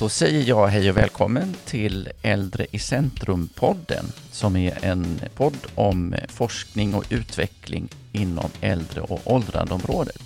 Då 0.00 0.08
säger 0.08 0.48
jag 0.48 0.66
hej 0.66 0.90
och 0.90 0.96
välkommen 0.96 1.56
till 1.64 2.08
Äldre 2.22 2.66
i 2.70 2.78
centrum-podden 2.78 4.04
som 4.30 4.56
är 4.56 4.84
en 4.84 5.20
podd 5.34 5.58
om 5.74 6.14
forskning 6.28 6.94
och 6.94 7.04
utveckling 7.10 7.88
inom 8.12 8.50
äldre 8.60 9.00
och 9.00 9.20
åldrandeområdet. 9.24 10.22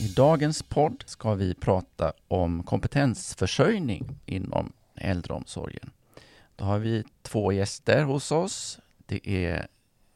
I 0.00 0.08
dagens 0.16 0.62
podd 0.62 1.02
ska 1.06 1.34
vi 1.34 1.54
prata 1.54 2.12
om 2.28 2.62
kompetensförsörjning 2.62 4.18
inom 4.26 4.72
äldreomsorgen. 4.94 5.90
Då 6.56 6.64
har 6.64 6.78
vi 6.78 7.04
två 7.22 7.52
gäster 7.52 8.02
hos 8.02 8.32
oss. 8.32 8.78
Det 9.06 9.28
är 9.28 9.66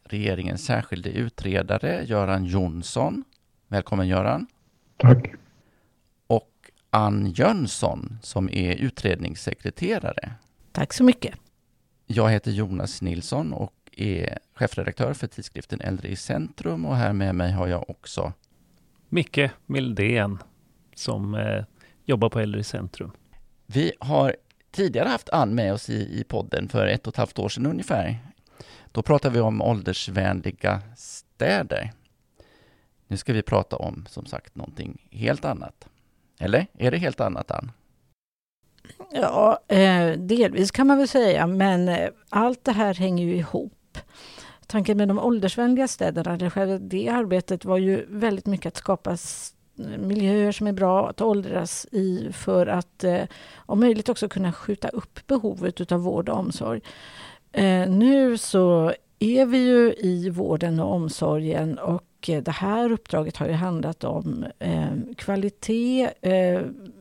regeringens 0.09 0.65
särskilde 0.65 1.11
utredare 1.11 2.05
Göran 2.05 2.45
Jonsson. 2.45 3.25
Välkommen 3.69 4.09
Göran. 4.09 4.47
Tack. 4.97 5.33
Och 6.27 6.51
Ann 6.91 7.33
Jönsson 7.33 8.19
som 8.23 8.51
är 8.51 8.77
utredningssekreterare. 8.77 10.33
Tack 10.73 10.93
så 10.93 11.05
mycket. 11.05 11.35
Jag 12.07 12.31
heter 12.31 12.51
Jonas 12.51 13.03
Nilsson 13.03 13.53
och 13.53 13.73
är 13.97 14.39
chefredaktör 14.55 15.15
för 15.15 15.27
tidskriften 15.27 15.81
Äldre 15.81 16.09
i 16.09 16.17
centrum 16.17 16.87
och 16.87 16.97
här 16.97 17.13
med 17.13 17.35
mig 17.35 17.53
har 17.53 17.67
jag 17.67 17.91
också 17.91 18.33
Micke 19.09 19.51
Mildén 19.67 20.39
som 20.95 21.35
eh, 21.35 21.65
jobbar 22.05 22.29
på 22.29 22.41
Äldre 22.41 22.61
i 22.61 22.65
centrum. 22.65 23.11
Vi 23.67 23.93
har 24.01 24.37
tidigare 24.71 25.09
haft 25.09 25.29
Ann 25.29 25.55
med 25.55 25.73
oss 25.73 25.91
i, 25.91 26.21
i 26.21 26.25
podden 26.25 26.69
för 26.69 26.87
ett 26.87 27.07
och 27.07 27.13
ett 27.13 27.17
halvt 27.17 27.39
år 27.39 27.49
sedan 27.49 27.67
ungefär. 27.67 28.19
Då 28.97 29.03
pratar 29.03 29.31
vi 29.31 29.41
om 29.41 29.63
åldersvänliga 29.63 30.83
städer. 30.97 31.93
Nu 33.07 33.17
ska 33.17 33.33
vi 33.33 33.43
prata 33.43 33.77
om, 33.77 34.07
som 34.09 34.27
sagt, 34.27 34.55
någonting 34.55 35.09
helt 35.11 35.45
annat. 35.45 35.89
Eller 36.39 36.67
är 36.79 36.91
det 36.91 36.97
helt 36.97 37.21
annat, 37.21 37.51
Ann? 37.51 37.73
Ja, 39.13 39.59
eh, 39.69 40.13
delvis 40.13 40.71
kan 40.71 40.87
man 40.87 40.99
väl 40.99 41.09
säga, 41.09 41.47
men 41.47 41.89
eh, 41.89 42.09
allt 42.29 42.65
det 42.65 42.73
här 42.73 42.95
hänger 42.95 43.25
ju 43.25 43.37
ihop. 43.37 43.99
Tanken 44.67 44.97
med 44.97 45.09
de 45.09 45.19
åldersvänliga 45.19 45.89
städerna, 45.89 46.37
det, 46.37 46.79
det 46.79 47.09
arbetet 47.09 47.65
var 47.65 47.79
ju 47.79 48.07
väldigt 48.09 48.47
mycket 48.47 48.67
att 48.67 48.77
skapa 48.77 49.17
miljöer 49.99 50.53
som 50.53 50.67
är 50.67 50.73
bra 50.73 51.09
att 51.09 51.21
åldras 51.21 51.87
i 51.93 52.33
för 52.33 52.67
att 52.67 53.05
eh, 53.05 53.23
om 53.57 53.81
möjligt 53.81 54.09
också 54.09 54.29
kunna 54.29 54.53
skjuta 54.53 54.89
upp 54.89 55.27
behovet 55.27 55.93
av 55.93 56.01
vård 56.01 56.29
och 56.29 56.39
omsorg. 56.39 56.81
Eh, 57.57 57.89
nu 57.91 58.39
så 58.39 58.93
är 59.19 59.47
vi 59.47 59.59
ju 59.59 59.95
i 59.99 60.31
vården 60.31 60.81
och 60.81 60.93
omsorgen 60.93 61.79
och 61.79 62.29
eh, 62.29 62.43
det 62.43 62.51
här 62.51 62.93
uppdraget 62.93 63.37
har 63.37 63.47
ju 63.47 63.53
handlat 63.53 64.05
om 64.05 64.47
eh, 64.59 64.91
kvalitet 65.17 66.11
eh, 66.23 66.61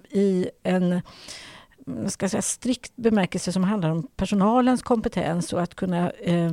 i 0.10 0.50
en 0.64 1.02
ska 2.08 2.30
säga, 2.30 2.42
strikt 2.42 2.96
bemärkelse 2.96 3.52
som 3.52 3.64
handlar 3.64 3.90
om 3.90 4.08
personalens 4.16 4.82
kompetens 4.82 5.54
och 5.54 5.62
att 5.62 5.76
kunna 5.76 6.12
eh, 6.12 6.52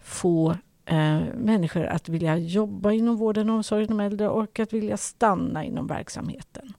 få 0.00 0.50
eh, 0.86 1.20
människor 1.34 1.84
att 1.84 2.08
vilja 2.08 2.36
jobba 2.36 2.92
inom 2.92 3.16
vården 3.16 3.50
och 3.50 3.56
omsorgen 3.56 3.92
om 3.92 4.00
äldre 4.00 4.28
och 4.28 4.60
att 4.60 4.72
vilja 4.72 4.96
stanna 4.96 5.64
inom 5.64 5.86
verksamheten. 5.86 6.72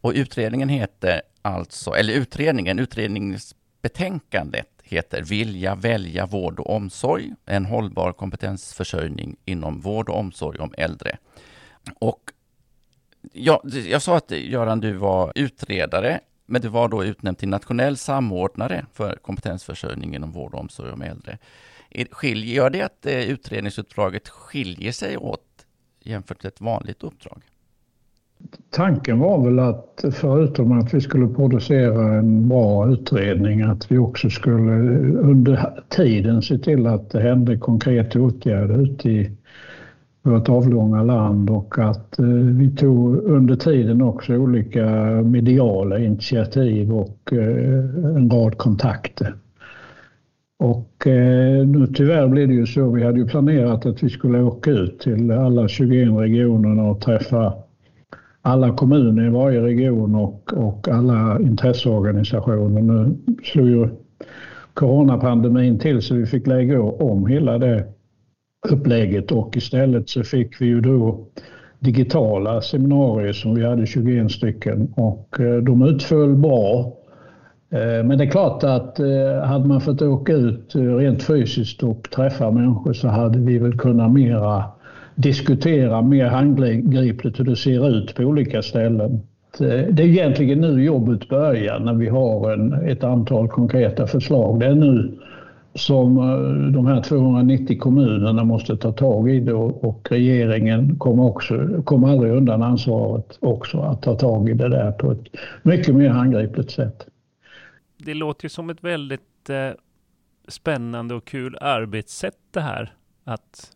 Och 0.00 0.12
utredningen 0.14 0.68
heter 0.68 1.22
alltså, 1.42 1.90
eller 1.90 2.12
utredningen, 2.14 2.78
Betänkandet 3.82 4.68
heter 4.82 5.22
Vilja 5.22 5.74
välja 5.74 6.26
vård 6.26 6.60
och 6.60 6.70
omsorg, 6.70 7.32
en 7.44 7.64
hållbar 7.64 8.12
kompetensförsörjning 8.12 9.36
inom 9.44 9.80
vård 9.80 10.08
och 10.08 10.18
omsorg 10.18 10.58
om 10.58 10.74
äldre. 10.78 11.18
Och 11.98 12.32
ja, 13.32 13.62
jag 13.64 14.02
sa 14.02 14.16
att 14.16 14.30
Göran, 14.30 14.80
du 14.80 14.92
var 14.92 15.32
utredare, 15.34 16.20
men 16.46 16.60
du 16.60 16.68
var 16.68 16.88
då 16.88 17.04
utnämnd 17.04 17.38
till 17.38 17.48
nationell 17.48 17.96
samordnare 17.96 18.86
för 18.92 19.16
kompetensförsörjning 19.16 20.14
inom 20.14 20.32
vård 20.32 20.54
och 20.54 20.60
omsorg 20.60 20.92
om 20.92 21.02
äldre. 21.02 21.38
Gör 22.22 22.70
det 22.70 22.82
att 22.82 23.06
eh, 23.06 23.20
utredningsuppdraget 23.20 24.28
skiljer 24.28 24.92
sig 24.92 25.16
åt 25.16 25.66
jämfört 26.00 26.42
med 26.42 26.52
ett 26.52 26.60
vanligt 26.60 27.02
uppdrag? 27.02 27.42
Tanken 28.70 29.18
var 29.18 29.44
väl 29.44 29.58
att 29.58 30.04
förutom 30.12 30.78
att 30.78 30.94
vi 30.94 31.00
skulle 31.00 31.28
producera 31.28 32.18
en 32.18 32.48
bra 32.48 32.90
utredning 32.92 33.62
att 33.62 33.92
vi 33.92 33.98
också 33.98 34.30
skulle 34.30 34.72
under 35.18 35.82
tiden 35.88 36.42
se 36.42 36.58
till 36.58 36.86
att 36.86 37.10
det 37.10 37.20
hände 37.20 37.58
konkreta 37.58 38.20
åtgärder 38.20 38.82
ute 38.82 39.10
i 39.10 39.30
vårt 40.22 40.48
avlånga 40.48 41.02
land 41.02 41.50
och 41.50 41.78
att 41.78 42.18
eh, 42.18 42.26
vi 42.26 42.70
tog 42.70 43.16
under 43.16 43.56
tiden 43.56 44.02
också 44.02 44.34
olika 44.34 44.86
mediala 45.24 45.98
initiativ 45.98 46.92
och 46.92 47.32
eh, 47.32 48.16
en 48.16 48.30
rad 48.30 48.58
kontakter. 48.58 49.34
Och 50.58 51.06
eh, 51.06 51.66
nu 51.66 51.86
tyvärr 51.86 52.28
blev 52.28 52.48
det 52.48 52.54
ju 52.54 52.66
så, 52.66 52.90
vi 52.90 53.04
hade 53.04 53.18
ju 53.18 53.26
planerat 53.26 53.86
att 53.86 54.02
vi 54.02 54.08
skulle 54.08 54.42
åka 54.42 54.70
ut 54.70 55.00
till 55.00 55.30
alla 55.30 55.68
21 55.68 56.08
regionerna 56.08 56.82
och 56.82 57.00
träffa 57.00 57.52
alla 58.48 58.72
kommuner 58.72 59.26
i 59.26 59.28
varje 59.28 59.60
region 59.60 60.14
och, 60.14 60.52
och 60.56 60.88
alla 60.88 61.40
intresseorganisationer. 61.40 62.82
Nu 62.82 63.16
slog 63.44 63.68
ju 63.68 63.88
coronapandemin 64.74 65.78
till 65.78 66.02
så 66.02 66.14
vi 66.14 66.26
fick 66.26 66.46
lägga 66.46 66.82
om 66.82 67.26
hela 67.26 67.58
det 67.58 67.84
upplägget 68.68 69.32
och 69.32 69.56
istället 69.56 70.08
så 70.08 70.22
fick 70.22 70.60
vi 70.60 70.66
ju 70.66 70.80
då 70.80 71.26
digitala 71.78 72.60
seminarier 72.60 73.32
som 73.32 73.54
vi 73.54 73.66
hade 73.66 73.86
21 73.86 74.30
stycken 74.30 74.92
och 74.96 75.40
eh, 75.40 75.56
de 75.56 75.82
utföll 75.82 76.36
bra. 76.36 76.92
Eh, 77.70 78.04
men 78.04 78.18
det 78.18 78.24
är 78.24 78.30
klart 78.30 78.64
att 78.64 79.00
eh, 79.00 79.42
hade 79.44 79.68
man 79.68 79.80
fått 79.80 80.02
åka 80.02 80.32
ut 80.32 80.72
rent 80.74 81.22
fysiskt 81.22 81.82
och 81.82 82.10
träffa 82.10 82.50
människor 82.50 82.92
så 82.92 83.08
hade 83.08 83.38
vi 83.38 83.58
väl 83.58 83.78
kunnat 83.78 84.12
mera 84.12 84.64
diskutera 85.18 86.02
mer 86.02 86.26
handgripligt 86.26 87.40
hur 87.40 87.44
det 87.44 87.56
ser 87.56 87.88
ut 87.88 88.14
på 88.14 88.22
olika 88.22 88.62
ställen. 88.62 89.20
Det 89.58 90.02
är 90.02 90.06
egentligen 90.06 90.60
nu 90.60 90.84
jobbet 90.84 91.28
börjar 91.28 91.80
när 91.80 91.94
vi 91.94 92.08
har 92.08 92.52
en, 92.52 92.72
ett 92.72 93.04
antal 93.04 93.48
konkreta 93.48 94.06
förslag. 94.06 94.60
Det 94.60 94.66
är 94.66 94.74
nu 94.74 95.18
som 95.74 96.18
eh, 96.18 96.72
de 96.72 96.86
här 96.86 97.02
290 97.02 97.78
kommunerna 97.78 98.44
måste 98.44 98.76
ta 98.76 98.92
tag 98.92 99.30
i 99.30 99.40
det 99.40 99.52
och 99.52 100.08
regeringen 100.10 100.98
kommer, 100.98 101.22
också, 101.22 101.82
kommer 101.84 102.08
aldrig 102.08 102.32
undan 102.32 102.62
ansvaret 102.62 103.38
också 103.40 103.80
att 103.80 104.02
ta 104.02 104.14
tag 104.14 104.50
i 104.50 104.52
det 104.52 104.68
där 104.68 104.92
på 104.92 105.12
ett 105.12 105.26
mycket 105.62 105.94
mer 105.94 106.08
handgripligt 106.08 106.70
sätt. 106.70 107.06
Det 107.96 108.14
låter 108.14 108.44
ju 108.44 108.48
som 108.48 108.70
ett 108.70 108.84
väldigt 108.84 109.50
eh, 109.50 109.70
spännande 110.48 111.14
och 111.14 111.24
kul 111.24 111.56
arbetssätt 111.60 112.38
det 112.50 112.60
här. 112.60 112.92
Att 113.24 113.72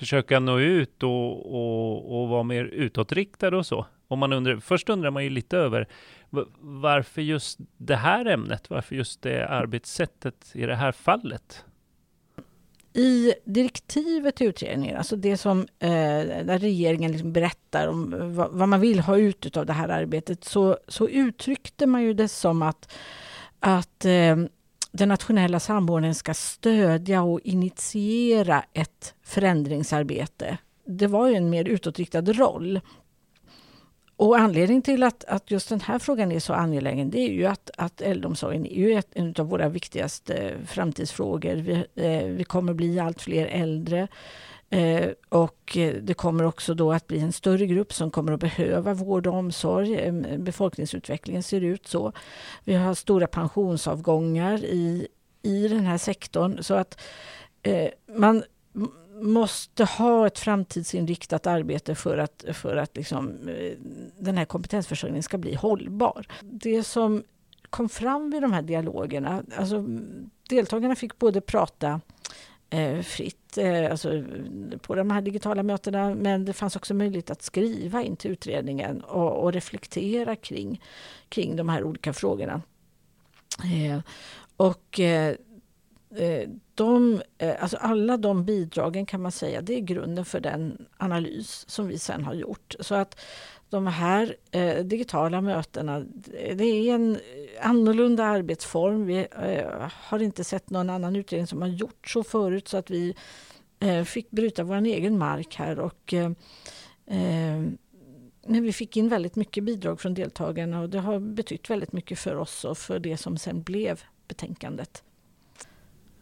försöka 0.00 0.40
nå 0.40 0.58
ut 0.60 1.02
och, 1.02 1.54
och, 1.54 2.22
och 2.22 2.28
vara 2.28 2.42
mer 2.42 2.64
utåtriktad 2.64 3.56
och 3.56 3.66
så. 3.66 3.86
Om 4.08 4.18
man 4.18 4.32
undrar, 4.32 4.56
först 4.56 4.88
undrar 4.88 5.10
man 5.10 5.24
ju 5.24 5.30
lite 5.30 5.56
över 5.56 5.88
varför 6.60 7.22
just 7.22 7.58
det 7.76 7.96
här 7.96 8.26
ämnet? 8.26 8.70
Varför 8.70 8.96
just 8.96 9.22
det 9.22 9.48
arbetssättet 9.48 10.50
i 10.54 10.66
det 10.66 10.74
här 10.74 10.92
fallet? 10.92 11.64
I 12.92 13.34
direktivet 13.44 14.36
till 14.36 14.46
utredningen, 14.46 14.96
alltså 14.96 15.16
det 15.16 15.36
som 15.36 15.60
eh, 15.60 15.88
där 16.44 16.58
regeringen 16.58 17.12
liksom 17.12 17.32
berättar 17.32 17.88
om 17.88 18.14
eh, 18.14 18.26
vad, 18.26 18.50
vad, 18.50 18.68
man 18.68 18.80
vill 18.80 19.00
ha 19.00 19.16
ut 19.16 19.56
av 19.56 19.66
det 19.66 19.72
här 19.72 19.88
arbetet, 19.88 20.44
så, 20.44 20.78
så 20.88 21.08
uttryckte 21.08 21.86
man 21.86 22.02
ju 22.02 22.14
det 22.14 22.28
som 22.28 22.62
att, 22.62 22.92
att 23.60 24.04
eh, 24.04 24.36
den 24.92 25.08
nationella 25.08 25.60
samordnaren 25.60 26.14
ska 26.14 26.34
stödja 26.34 27.22
och 27.22 27.40
initiera 27.44 28.64
ett 28.72 29.14
förändringsarbete. 29.22 30.58
Det 30.86 31.06
var 31.06 31.28
ju 31.28 31.34
en 31.34 31.50
mer 31.50 31.64
utåtriktad 31.64 32.22
roll. 32.22 32.80
Och 34.16 34.38
anledningen 34.38 34.82
till 34.82 35.02
att, 35.02 35.24
att 35.24 35.50
just 35.50 35.68
den 35.68 35.80
här 35.80 35.98
frågan 35.98 36.32
är 36.32 36.40
så 36.40 36.52
angelägen 36.52 37.10
det 37.10 37.18
är 37.18 37.32
ju 37.32 37.46
att, 37.46 37.70
att 37.76 38.00
äldreomsorgen 38.00 38.66
är 38.66 38.74
ju 38.74 38.92
ett, 38.92 39.08
en 39.12 39.34
av 39.38 39.48
våra 39.48 39.68
viktigaste 39.68 40.52
framtidsfrågor. 40.66 41.54
Vi, 41.54 41.72
eh, 41.94 42.26
vi 42.26 42.44
kommer 42.44 42.72
bli 42.72 43.00
allt 43.00 43.22
fler 43.22 43.46
äldre. 43.46 44.08
Eh, 44.70 45.10
och 45.28 45.76
eh, 45.76 45.94
det 45.94 46.14
kommer 46.14 46.44
också 46.44 46.74
då 46.74 46.92
att 46.92 47.06
bli 47.06 47.20
en 47.20 47.32
större 47.32 47.66
grupp 47.66 47.92
som 47.92 48.10
kommer 48.10 48.32
att 48.32 48.40
behöva 48.40 48.94
vård 48.94 49.26
och 49.26 49.34
omsorg. 49.34 49.94
Eh, 49.94 50.38
befolkningsutvecklingen 50.38 51.42
ser 51.42 51.60
ut 51.60 51.86
så. 51.86 52.12
Vi 52.64 52.74
har 52.74 52.94
stora 52.94 53.26
pensionsavgångar 53.26 54.64
i, 54.64 55.08
i 55.42 55.68
den 55.68 55.86
här 55.86 55.98
sektorn. 55.98 56.62
Så 56.62 56.74
att 56.74 57.00
eh, 57.62 57.88
man 58.14 58.42
måste 59.20 59.84
ha 59.84 60.26
ett 60.26 60.38
framtidsinriktat 60.38 61.46
arbete 61.46 61.94
för 61.94 62.18
att, 62.18 62.44
för 62.52 62.76
att 62.76 62.96
liksom, 62.96 63.48
eh, 63.48 63.72
den 64.18 64.38
här 64.38 64.44
kompetensförsörjningen 64.44 65.22
ska 65.22 65.38
bli 65.38 65.54
hållbar. 65.54 66.26
Det 66.40 66.82
som 66.82 67.22
kom 67.70 67.88
fram 67.88 68.30
vid 68.30 68.42
de 68.42 68.52
här 68.52 68.62
dialogerna, 68.62 69.42
alltså 69.56 69.84
deltagarna 70.48 70.94
fick 70.94 71.18
både 71.18 71.40
prata 71.40 72.00
Eh, 72.70 73.00
fritt 73.02 73.58
eh, 73.58 73.90
alltså, 73.90 74.24
på 74.80 74.94
de 74.94 75.10
här 75.10 75.20
digitala 75.20 75.62
mötena. 75.62 76.14
Men 76.14 76.44
det 76.44 76.52
fanns 76.52 76.76
också 76.76 76.94
möjlighet 76.94 77.30
att 77.30 77.42
skriva 77.42 78.02
in 78.02 78.16
till 78.16 78.30
utredningen 78.30 79.00
och, 79.00 79.42
och 79.42 79.52
reflektera 79.52 80.36
kring, 80.36 80.82
kring 81.28 81.56
de 81.56 81.68
här 81.68 81.84
olika 81.84 82.12
frågorna. 82.12 82.62
Eh, 83.64 84.00
och 84.56 85.00
de, 86.74 87.22
alltså 87.60 87.76
alla 87.76 88.16
de 88.16 88.44
bidragen 88.44 89.06
kan 89.06 89.22
man 89.22 89.32
säga, 89.32 89.62
det 89.62 89.74
är 89.74 89.80
grunden 89.80 90.24
för 90.24 90.40
den 90.40 90.86
analys 90.96 91.64
som 91.68 91.88
vi 91.88 91.98
sen 91.98 92.24
har 92.24 92.34
gjort. 92.34 92.74
Så 92.80 92.94
att 92.94 93.20
de 93.70 93.86
här 93.86 94.36
eh, 94.50 94.84
digitala 94.84 95.40
mötena, 95.40 96.04
det 96.54 96.64
är 96.64 96.94
en 96.94 97.18
annorlunda 97.60 98.24
arbetsform. 98.24 99.06
Vi 99.06 99.26
eh, 99.42 99.90
har 99.92 100.22
inte 100.22 100.44
sett 100.44 100.70
någon 100.70 100.90
annan 100.90 101.16
utredning 101.16 101.46
som 101.46 101.62
har 101.62 101.68
gjort 101.68 102.08
så 102.08 102.24
förut 102.24 102.68
så 102.68 102.76
att 102.76 102.90
vi 102.90 103.14
eh, 103.80 104.04
fick 104.04 104.30
bryta 104.30 104.64
vår 104.64 104.76
egen 104.76 105.18
mark 105.18 105.54
här 105.56 105.78
och 105.78 106.14
eh, 106.14 106.30
eh, 107.06 107.62
men 108.46 108.62
vi 108.62 108.72
fick 108.72 108.96
in 108.96 109.08
väldigt 109.08 109.36
mycket 109.36 109.64
bidrag 109.64 110.00
från 110.00 110.14
deltagarna 110.14 110.80
och 110.80 110.90
det 110.90 110.98
har 110.98 111.18
betytt 111.18 111.70
väldigt 111.70 111.92
mycket 111.92 112.18
för 112.18 112.36
oss 112.36 112.64
och 112.64 112.78
för 112.78 112.98
det 112.98 113.16
som 113.16 113.38
sen 113.38 113.62
blev 113.62 114.00
betänkandet. 114.28 115.04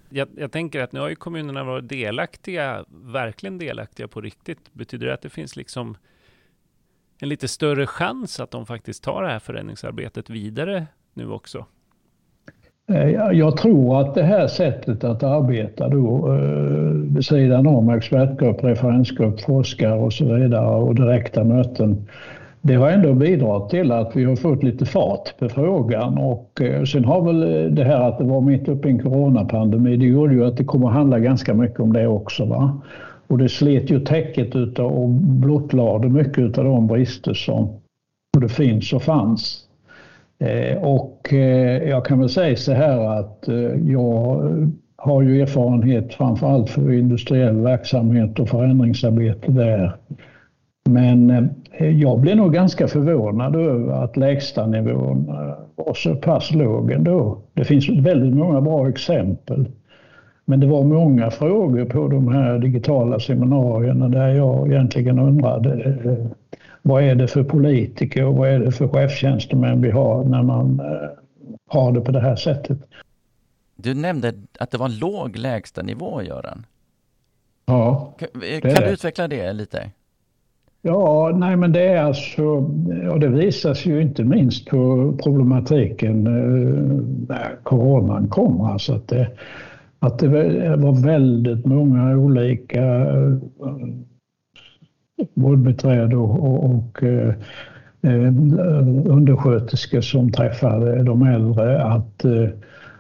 Jag, 0.09 0.29
jag, 0.37 0.53
tänker 0.53 0.81
att 0.81 0.93
nu 0.93 1.01
har 1.01 1.09
ju 1.09 1.17
kommunerna 1.17 1.65
varit 1.65 1.89
delaktiga, 1.89 2.85
verkligen 2.89 3.59
delaktiga 3.59 4.09
på 4.09 4.21
riktigt. 4.21 4.75
Betyder 4.75 5.07
det 5.07 5.15
att 5.15 5.23
det 5.23 5.31
finns 5.31 5.57
liksom 5.57 5.97
en 7.21 7.29
lite 7.29 7.49
större 7.49 7.87
chans 7.87 8.41
att 8.41 8.51
de 8.51 8.67
faktiskt 8.67 9.05
tar 9.05 9.23
det 9.23 9.29
här 9.29 9.39
förändringsarbetet 9.39 10.31
vidare 10.31 10.87
nu 11.15 11.31
också? 11.31 11.67
Eh, 12.91 13.09
jag 13.33 13.57
tror 13.57 14.01
att 14.01 14.15
det 14.15 14.23
här 14.23 14.47
sättet 14.47 15.05
att 15.05 15.23
arbeta 15.23 15.89
då 15.89 16.35
eh, 16.35 17.15
vid 17.15 17.25
sidan 17.25 17.67
om 17.67 17.91
expertgrupp, 17.91 18.65
referensgrupp, 18.65 19.41
forskare 19.41 19.95
och 19.95 20.13
så 20.13 20.25
vidare 20.25 20.67
och 20.67 20.95
direkta 20.95 21.45
möten 21.45 22.07
det 22.61 22.75
har 22.75 22.91
ändå 22.91 23.15
bidragit 23.15 23.71
till 23.71 23.93
att 23.93 24.17
vi 24.17 24.25
har 24.25 24.37
fått 24.37 24.63
lite 24.63 24.87
fart 24.87 25.39
på 25.39 25.49
frågan 25.49 26.19
och 26.19 26.61
eh, 26.61 26.85
sen 26.85 27.05
har 27.05 27.21
väl 27.21 27.75
det 27.75 27.85
här 27.85 28.09
att 28.09 28.19
det 28.19 28.25
var 28.25 28.41
mitt 28.41 28.69
uppe 28.69 28.89
i 28.89 28.91
en 28.91 29.03
coronapandemi, 29.03 29.97
det 29.97 30.07
gjorde 30.07 30.35
ju 30.35 30.45
att 30.45 30.57
det 30.57 30.65
kommer 30.65 30.89
handla 30.89 31.19
ganska 31.19 31.55
mycket 31.55 31.81
om 31.81 31.93
det 31.93 32.07
också. 32.07 32.45
Va? 32.45 32.81
Och 33.29 33.39
det 33.39 33.49
slet 33.49 33.91
ju 33.91 34.01
täcket 34.01 34.57
utav 34.57 34.93
och 34.93 35.09
blottlade 35.09 36.09
mycket 36.09 36.59
av 36.59 36.65
de 36.65 36.87
brister 36.87 37.35
som 37.35 37.69
både 38.33 38.49
finns 38.49 38.93
och 38.93 39.03
fanns. 39.03 39.69
Eh, 40.39 40.83
och 40.83 41.33
eh, 41.33 41.89
jag 41.89 42.05
kan 42.05 42.19
väl 42.19 42.29
säga 42.29 42.57
så 42.57 42.73
här 42.73 43.19
att 43.19 43.49
eh, 43.49 43.91
jag 43.93 44.43
har 44.97 45.23
ju 45.23 45.43
erfarenhet 45.43 46.15
framförallt 46.15 46.71
för 46.71 46.93
industriell 46.93 47.57
verksamhet 47.57 48.39
och 48.39 48.49
förändringsarbete 48.49 49.53
där. 49.53 49.97
Men 50.91 51.49
jag 51.79 52.21
blev 52.21 52.37
nog 52.37 52.53
ganska 52.53 52.89
förvånad 52.89 53.57
över 53.57 54.05
att 54.05 54.17
lägstanivån 54.17 55.27
var 55.75 55.95
så 55.95 56.15
pass 56.15 56.55
låg 56.55 56.91
ändå. 56.91 57.39
Det 57.55 57.65
finns 57.65 57.89
väldigt 57.89 58.35
många 58.35 58.61
bra 58.61 58.89
exempel. 58.89 59.69
Men 60.49 60.61
det 60.61 60.67
var 60.67 60.85
många 60.85 61.31
frågor 61.31 61.85
på 61.85 62.09
de 62.09 62.29
här 62.29 62.59
digitala 62.59 63.21
seminarierna 63.21 64.09
där 64.09 64.29
jag 64.29 64.73
egentligen 64.73 65.19
undrade 65.19 65.85
eh, 65.85 66.27
vad 66.83 67.03
är 67.03 67.15
det 67.15 67.29
för 67.29 67.45
politiker 67.45 68.25
och 68.25 68.35
vad 68.35 68.49
är 68.49 68.59
det 68.59 68.73
för 68.73 68.89
chefstjänstemän 68.89 69.83
vi 69.83 69.91
har 69.91 70.25
när 70.25 70.43
man 70.43 70.81
eh, 70.81 71.09
har 71.67 71.93
det 71.93 72.01
på 72.01 72.13
det 72.13 72.21
här 72.21 72.37
sättet. 72.37 72.79
Du 73.77 73.95
nämnde 73.95 74.33
att 74.59 74.71
det 74.71 74.79
var 74.79 74.87
en 74.87 74.99
låg 74.99 75.37
lägstanivå, 75.37 76.23
Göran. 76.23 76.67
Ja. 77.67 78.15
Kan, 78.19 78.29
kan 78.61 78.85
du 78.85 78.91
utveckla 78.91 79.29
det 79.29 79.53
lite? 79.53 79.91
Ja, 80.83 81.33
nej 81.35 81.57
men 81.57 81.73
det 81.73 81.83
är 81.83 82.03
alltså, 82.03 82.43
och 83.11 83.21
det 83.21 83.29
visas 83.29 83.87
ju 83.87 84.03
inte 84.03 84.25
minst 84.25 84.67
på 84.67 85.13
problematiken 85.23 86.27
eh, 86.27 86.95
när 87.29 87.57
coronan 87.63 88.29
kom. 88.29 88.61
Alltså 88.61 88.95
att 88.95 89.09
det, 89.09 89.31
att 89.99 90.19
det 90.19 90.29
var 90.77 91.03
väldigt 91.03 91.67
många 91.67 92.17
olika 92.17 93.07
vårdbiträde 95.35 96.17
vårdbiträden 96.17 96.19
och, 96.19 96.65
och 96.65 97.03
eh, 97.03 97.35
eh, 98.03 98.29
undersköterskor 99.07 100.01
som 100.01 100.33
träffade 100.33 101.03
de 101.03 101.23
äldre. 101.23 101.83
Att, 101.83 102.25
eh, 102.25 102.49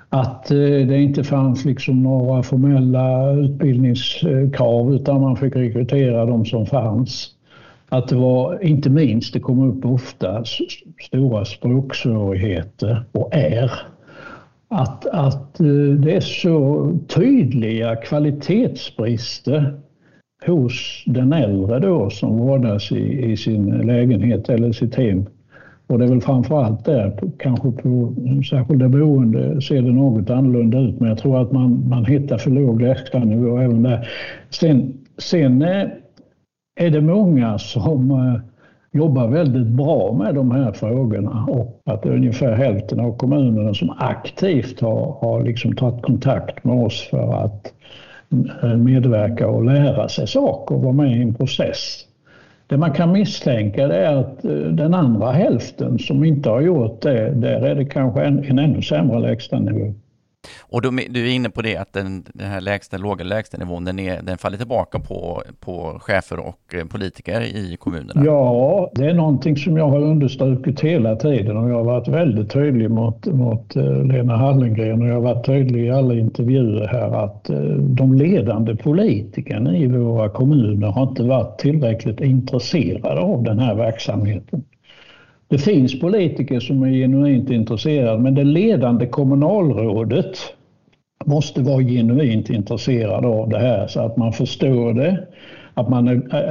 att 0.09 0.51
eh, 0.51 0.57
det 0.59 1.01
inte 1.01 1.25
fanns 1.25 1.65
liksom 1.65 2.03
några 2.03 2.43
formella 2.43 3.33
utbildningskrav 3.33 4.95
utan 4.95 5.21
man 5.21 5.37
fick 5.37 5.57
rekrytera 5.57 6.25
de 6.25 6.45
som 6.45 6.67
fanns. 6.67 7.35
Att 7.89 8.09
det 8.09 8.17
var, 8.17 8.65
inte 8.65 8.91
minst, 8.91 9.33
det 9.33 9.41
kom 9.41 9.69
upp 9.71 9.85
ofta, 9.85 10.45
stora 11.03 11.45
språksvårigheter 11.45 13.05
och 13.13 13.35
är 13.35 13.73
att, 14.69 15.07
att 15.07 15.61
eh, 15.61 15.67
det 15.99 16.17
är 16.17 16.21
så 16.21 16.93
tydliga 17.09 17.97
kvalitetsbrister 17.97 19.81
hos 20.47 21.05
den 21.07 21.33
äldre 21.33 21.79
då 21.79 22.11
som 22.11 22.39
vårdas 22.39 22.93
i, 22.93 23.31
i 23.33 23.37
sin 23.37 23.67
lägenhet 23.67 24.49
eller 24.49 24.73
sitt 24.73 24.95
hem. 24.95 25.27
Och 25.87 25.99
det 25.99 26.05
är 26.05 26.09
väl 26.09 26.21
framför 26.21 26.65
allt 26.65 26.85
där, 26.85 27.19
kanske 27.39 27.71
på 27.71 28.15
särskilda 28.51 28.89
boende 28.89 29.63
ser 29.63 29.83
det 29.83 29.93
något 29.93 30.31
annorlunda 30.31 30.79
ut, 30.79 31.01
men 31.01 31.09
jag 31.09 31.19
tror 31.19 31.43
att 31.43 31.53
man, 31.53 31.89
man 31.89 32.05
hittar 32.05 32.39
för 32.39 32.51
låg 32.51 32.83
lägstanivå 32.83 33.59
även 33.59 33.83
där. 33.83 34.09
Sen, 34.51 34.95
sen 35.19 35.63
eh, 35.63 35.87
är 36.81 36.91
det 36.91 37.01
många 37.01 37.59
som 37.59 38.11
eh, 38.11 38.41
jobbar 38.99 39.29
väldigt 39.29 39.67
bra 39.67 40.13
med 40.13 40.35
de 40.35 40.51
här 40.51 40.73
frågorna 40.73 41.47
och 41.49 41.83
att 41.85 42.07
ungefär 42.07 42.53
hälften 42.53 43.01
av 43.01 43.17
kommunerna 43.17 43.75
som 43.75 43.91
aktivt 43.99 44.81
har, 44.81 45.17
har 45.21 45.43
liksom 45.43 45.77
tagit 45.77 46.03
kontakt 46.03 46.65
med 46.65 46.85
oss 46.85 47.09
för 47.11 47.45
att 47.45 47.73
medverka 48.77 49.49
och 49.49 49.65
lära 49.65 50.09
sig 50.09 50.27
saker 50.27 50.75
och 50.75 50.83
vara 50.83 50.93
med 50.93 51.17
i 51.17 51.23
en 51.23 51.35
process. 51.35 52.05
Det 52.67 52.77
man 52.77 52.93
kan 52.93 53.13
misstänka 53.13 53.83
är 53.83 54.17
att 54.17 54.45
eh, 54.45 54.51
den 54.53 54.95
andra 54.95 55.33
hälften 55.33 55.99
som 55.99 56.25
inte 56.25 56.51
har 56.51 56.61
gjort 56.61 57.03
det, 57.03 57.31
där 57.31 57.61
är 57.61 57.75
det 57.75 57.85
kanske 57.85 58.23
en, 58.23 58.45
en 58.45 58.59
ännu 58.59 58.83
sämre 58.83 59.21
lägstanivå. 59.21 59.95
Och 60.61 60.83
du, 60.83 60.91
du 61.11 61.27
är 61.27 61.31
inne 61.31 61.51
på 61.51 61.63
det 61.63 61.77
att 61.77 61.93
den, 61.93 62.25
den 62.35 62.51
här 62.51 62.61
lägsta, 62.61 62.99
låga 62.99 63.25
lägstanivån, 63.25 63.85
den, 63.85 63.99
är, 63.99 64.23
den 64.23 64.39
faller 64.39 64.57
tillbaka 64.57 64.99
på, 64.99 65.43
på 65.61 65.99
chefer 66.01 66.39
och 66.39 66.75
eh, 66.75 66.85
politiker 66.85 67.41
i 67.41 67.77
kommunerna? 67.81 68.23
Ja, 68.25 68.91
det 68.95 69.05
är 69.05 69.15
någonting 69.15 69.57
som 69.57 69.77
jag 69.77 69.89
har 69.89 70.01
understrukit 70.01 70.81
hela 70.81 71.17
tiden 71.17 71.57
och 71.57 71.71
jag 71.71 71.75
har 71.75 71.85
varit 71.85 72.09
väldigt 72.09 72.53
tydlig 72.53 72.91
mot, 72.91 73.27
mot 73.27 73.77
eh, 73.77 74.05
Lena 74.05 74.37
Hallengren 74.37 75.03
och 75.03 75.09
jag 75.09 75.15
har 75.15 75.21
varit 75.21 75.47
tydlig 75.47 75.87
i 75.87 75.91
alla 75.91 76.15
intervjuer 76.15 76.87
här 76.87 77.25
att 77.25 77.51
eh, 77.51 77.59
de 77.79 78.15
ledande 78.15 78.77
politikerna 78.77 79.77
i 79.77 79.87
våra 79.87 80.29
kommuner 80.29 80.89
har 80.89 81.03
inte 81.03 81.23
varit 81.23 81.59
tillräckligt 81.59 82.21
intresserade 82.21 83.21
av 83.21 83.43
den 83.43 83.59
här 83.59 83.75
verksamheten. 83.75 84.65
Det 85.51 85.59
finns 85.59 86.01
politiker 86.01 86.61
som 86.61 86.83
är 86.83 86.91
genuint 86.91 87.51
intresserade 87.51 88.23
men 88.23 88.35
det 88.35 88.45
ledande 88.45 89.07
kommunalrådet 89.07 90.39
måste 91.25 91.63
vara 91.63 91.83
genuint 91.83 92.51
intresserad 92.51 93.25
av 93.25 93.49
det 93.49 93.59
här 93.59 93.87
så 93.87 94.01
att 94.01 94.17
man 94.17 94.33
förstår 94.33 94.93
det, 94.93 95.27
att 95.75 95.89
man 95.89 96.09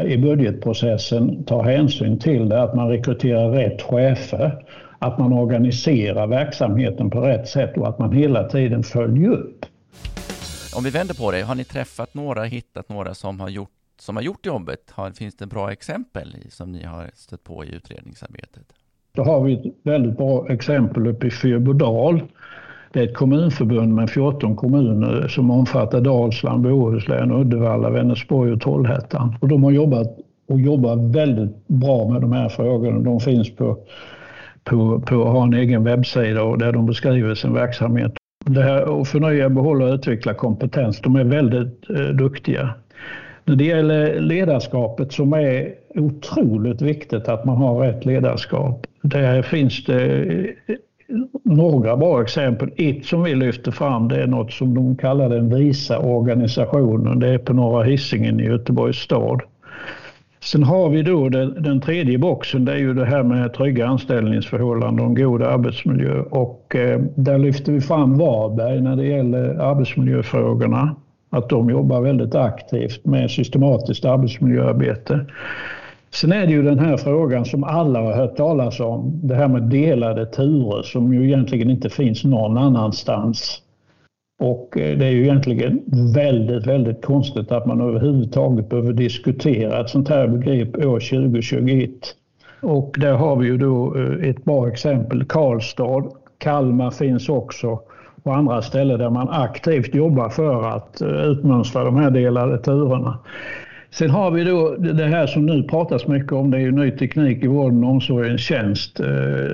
i 0.08 0.18
budgetprocessen 0.18 1.44
tar 1.44 1.64
hänsyn 1.64 2.20
till 2.20 2.50
det, 2.50 2.62
att 2.64 2.76
man 2.76 2.90
rekryterar 2.90 3.52
rätt 3.52 3.82
chefer, 3.82 4.66
att 5.00 5.20
man 5.20 5.34
organiserar 5.34 6.28
verksamheten 6.28 7.10
på 7.10 7.22
rätt 7.22 7.48
sätt 7.48 7.78
och 7.78 7.88
att 7.88 8.00
man 8.00 8.12
hela 8.12 8.44
tiden 8.44 8.84
följer 8.84 9.30
upp. 9.30 9.66
Om 10.78 10.84
vi 10.84 10.90
vänder 10.90 11.14
på 11.14 11.32
det, 11.32 11.42
har 11.42 11.56
ni 11.56 11.64
träffat 11.64 12.14
några, 12.14 12.44
hittat 12.44 12.90
några 12.90 13.14
som 13.14 13.40
har 13.40 13.50
gjort, 13.50 13.70
som 14.00 14.16
har 14.16 14.24
gjort 14.24 14.46
jobbet? 14.46 14.92
Har, 14.92 15.12
finns 15.12 15.36
det 15.36 15.46
bra 15.46 15.72
exempel 15.72 16.36
som 16.50 16.72
ni 16.72 16.84
har 16.84 17.12
stött 17.14 17.44
på 17.44 17.66
i 17.66 17.76
utredningsarbetet? 17.76 18.74
Då 19.18 19.24
har 19.24 19.42
vi 19.44 19.54
ett 19.54 19.74
väldigt 19.84 20.18
bra 20.18 20.46
exempel 20.50 21.08
uppe 21.08 21.28
i 21.28 21.32
Fyrbodal. 21.32 22.22
Det 22.94 23.00
är 23.00 23.04
ett 23.04 23.14
kommunförbund 23.14 23.96
med 23.96 24.10
14 24.10 24.56
kommuner 24.56 25.28
som 25.28 25.52
omfattar 25.52 26.02
Dalsland, 26.02 26.64
Bohuslän, 26.64 27.32
Uddevalla, 27.32 27.90
Vänersborg 27.90 28.52
och 28.52 28.62
Trollhättan. 28.62 29.36
Och 29.42 29.48
de 29.48 29.64
har 29.64 29.72
jobbat 29.72 30.08
och 30.48 30.60
jobbar 30.60 31.14
väldigt 31.14 31.68
bra 31.68 32.10
med 32.10 32.22
de 32.22 32.32
här 32.32 32.50
frågorna. 32.50 33.00
De 33.00 33.20
finns 33.20 33.56
på, 33.56 33.78
på, 34.64 35.00
på 35.00 35.16
har 35.26 35.44
en 35.44 35.54
egen 35.54 35.84
webbsida 35.84 36.44
och 36.44 36.58
där 36.58 36.72
de 36.72 36.86
beskriver 36.86 37.36
sin 37.36 37.54
verksamhet. 37.54 38.12
Det 38.46 38.64
här 38.64 39.02
att 39.02 39.08
förnya, 39.08 39.50
behålla 39.50 39.86
och 39.86 39.94
utveckla 39.94 40.34
kompetens, 40.34 41.02
de 41.02 41.16
är 41.16 41.24
väldigt 41.24 41.90
eh, 41.90 42.06
duktiga. 42.06 42.70
När 43.48 43.56
det 43.56 43.64
gäller 43.64 44.20
ledarskapet 44.20 45.12
som 45.12 45.34
är 45.34 45.74
otroligt 45.96 46.82
viktigt 46.82 47.28
att 47.28 47.46
man 47.46 47.58
har 47.58 47.80
rätt 47.80 48.06
ledarskap. 48.06 48.88
Där 49.02 49.42
finns 49.42 49.86
det 49.86 50.22
eh, 50.28 50.76
några 51.44 51.98
bra 51.98 52.22
exempel. 52.22 52.72
Ett 52.78 53.06
som 53.06 53.24
vi 53.24 53.36
lyfter 53.36 53.72
fram 53.72 54.08
det 54.08 54.24
är 54.24 54.28
något 54.28 54.54
som 54.54 54.74
de 54.74 54.96
kallar 54.96 55.30
den 55.30 55.56
visa 55.56 56.00
organisationen. 56.00 57.20
Det 57.20 57.28
är 57.28 57.38
på 57.38 57.54
Norra 57.54 57.84
Hisingen 57.84 58.40
i 58.40 58.44
Göteborgs 58.44 58.98
stad. 58.98 59.42
Sen 60.40 60.64
har 60.64 60.90
vi 60.90 61.02
då 61.02 61.30
den, 61.30 61.64
den, 61.64 61.82
tredje 61.82 62.18
boxen, 62.18 62.66
det 62.66 62.72
är 62.72 62.78
ju 62.78 62.94
det 62.94 63.06
här 63.06 63.24
med 63.24 63.54
trygga 63.54 63.88
anställningsförhållanden 63.88 65.06
och 65.06 65.12
en 65.12 65.16
god 65.16 65.42
arbetsmiljö. 65.42 66.22
Och 66.22 66.76
eh, 66.76 67.00
där 67.16 67.38
lyfter 67.38 67.72
vi 67.72 67.82
fram 67.82 68.18
Varberg 68.18 68.82
när 68.82 68.96
det 68.96 69.06
gäller 69.06 69.56
arbetsmiljöfrågorna. 69.60 70.96
Att 71.30 71.50
de 71.50 71.70
jobbar 71.70 72.02
väldigt 72.02 72.36
aktivt 72.36 73.06
med 73.06 73.32
systematiskt 73.32 74.06
arbetsmiljöarbete. 74.06 75.26
Sen 76.14 76.32
är 76.32 76.48
det 76.48 76.54
ju 76.54 76.64
den 76.64 76.80
här 76.80 76.98
frågan 76.98 77.46
som 77.46 77.64
alla 77.64 78.02
har 78.02 78.14
hört 78.14 78.38
talas 78.38 78.80
om, 78.80 79.20
det 79.24 79.36
här 79.36 79.48
med 79.48 79.64
delade 79.64 80.26
turer 80.26 80.84
som 80.84 81.14
ju 81.14 81.26
egentligen 81.26 81.70
inte 81.70 81.90
finns 81.90 82.24
någon 82.24 82.58
annanstans. 82.58 83.62
Och 84.40 84.78
eh, 84.78 84.98
det 84.98 85.06
är 85.06 85.12
ju 85.12 85.24
egentligen 85.24 85.82
väldigt, 86.16 86.68
väldigt 86.68 87.06
konstigt 87.06 87.52
att 87.52 87.66
man 87.66 87.82
överhuvudtaget 87.82 88.70
behöver 88.70 88.94
diskutera 88.94 89.82
ett 89.82 89.90
sånt 89.90 90.10
här 90.10 90.28
begrepp 90.28 90.76
år 90.78 91.00
2021. 91.00 91.90
Och 92.62 92.96
där 93.00 93.14
har 93.14 93.36
vi 93.36 93.48
ju 93.48 93.58
då 93.58 93.96
eh, 93.96 94.30
ett 94.30 94.44
bra 94.44 94.68
exempel, 94.68 95.26
Karlstad. 95.26 96.04
Kalmar 96.38 96.92
finns 96.92 97.30
också 97.30 97.80
och 98.28 98.36
andra 98.36 98.62
ställen 98.62 99.00
där 99.00 99.10
man 99.10 99.30
aktivt 99.30 99.96
jobbar 99.96 100.30
för 100.30 100.64
att 100.76 101.02
eh, 101.02 101.08
utmönstra 101.08 101.84
de 101.84 101.96
här 101.96 102.12
delade 102.12 102.58
turerna. 102.58 103.20
Sen 103.92 104.10
har 104.10 104.32
vi 104.32 104.44
då 104.44 104.76
det 104.76 105.06
här 105.06 105.28
som 105.28 105.46
nu 105.46 105.64
pratas 105.64 106.08
mycket 106.08 106.32
om, 106.32 106.52
det 106.52 106.58
är 106.58 106.62
ju 106.62 106.72
ny 106.72 106.92
teknik 106.92 107.44
i 107.44 107.48
vården 107.48 107.84
och 107.84 107.90
omsorgens 107.90 108.42
tjänst. 108.42 109.00
Eh, 109.00 109.06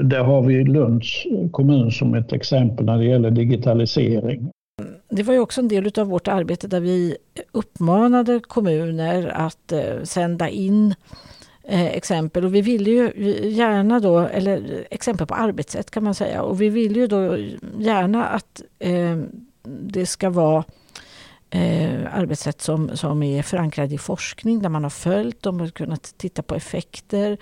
där 0.01 0.23
har 0.23 0.41
vi 0.41 0.63
Lunds 0.63 1.23
kommun 1.51 1.91
som 1.91 2.15
ett 2.15 2.33
exempel 2.33 2.85
när 2.85 2.97
det 2.97 3.05
gäller 3.05 3.31
digitalisering. 3.31 4.49
Det 5.09 5.23
var 5.23 5.33
ju 5.33 5.39
också 5.39 5.61
en 5.61 5.67
del 5.67 5.91
av 5.99 6.07
vårt 6.07 6.27
arbete 6.27 6.67
där 6.67 6.79
vi 6.79 7.17
uppmanade 7.51 8.39
kommuner 8.39 9.31
att 9.35 9.71
eh, 9.71 10.03
sända 10.03 10.49
in 10.49 10.95
eh, 11.63 11.85
exempel 11.85 12.45
och 12.45 12.55
vi 12.55 12.61
ville 12.61 12.89
ju 12.89 13.11
gärna 13.49 13.99
då, 13.99 14.19
eller 14.19 14.87
exempel 14.91 15.27
på 15.27 15.33
arbetssätt 15.33 15.91
kan 15.91 16.03
man 16.03 16.15
säga, 16.15 16.41
och 16.41 16.61
vi 16.61 16.69
vill 16.69 16.95
ju 16.95 17.07
då 17.07 17.37
gärna 17.77 18.25
att 18.25 18.61
eh, 18.79 19.17
det 19.63 20.05
ska 20.05 20.29
vara 20.29 20.63
eh, 21.49 22.15
arbetssätt 22.15 22.61
som, 22.61 22.97
som 22.97 23.23
är 23.23 23.43
förankrade 23.43 23.95
i 23.95 23.97
forskning 23.97 24.61
där 24.61 24.69
man 24.69 24.83
har 24.83 24.89
följt 24.89 25.41
dem 25.41 25.61
och 25.61 25.73
kunnat 25.73 26.13
titta 26.17 26.41
på 26.43 26.55
effekter. 26.55 27.37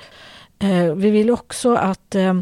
Eh, 0.60 0.94
vi 0.96 1.10
vill 1.10 1.30
också 1.32 1.75
att, 1.75 2.16
eh, 2.16 2.36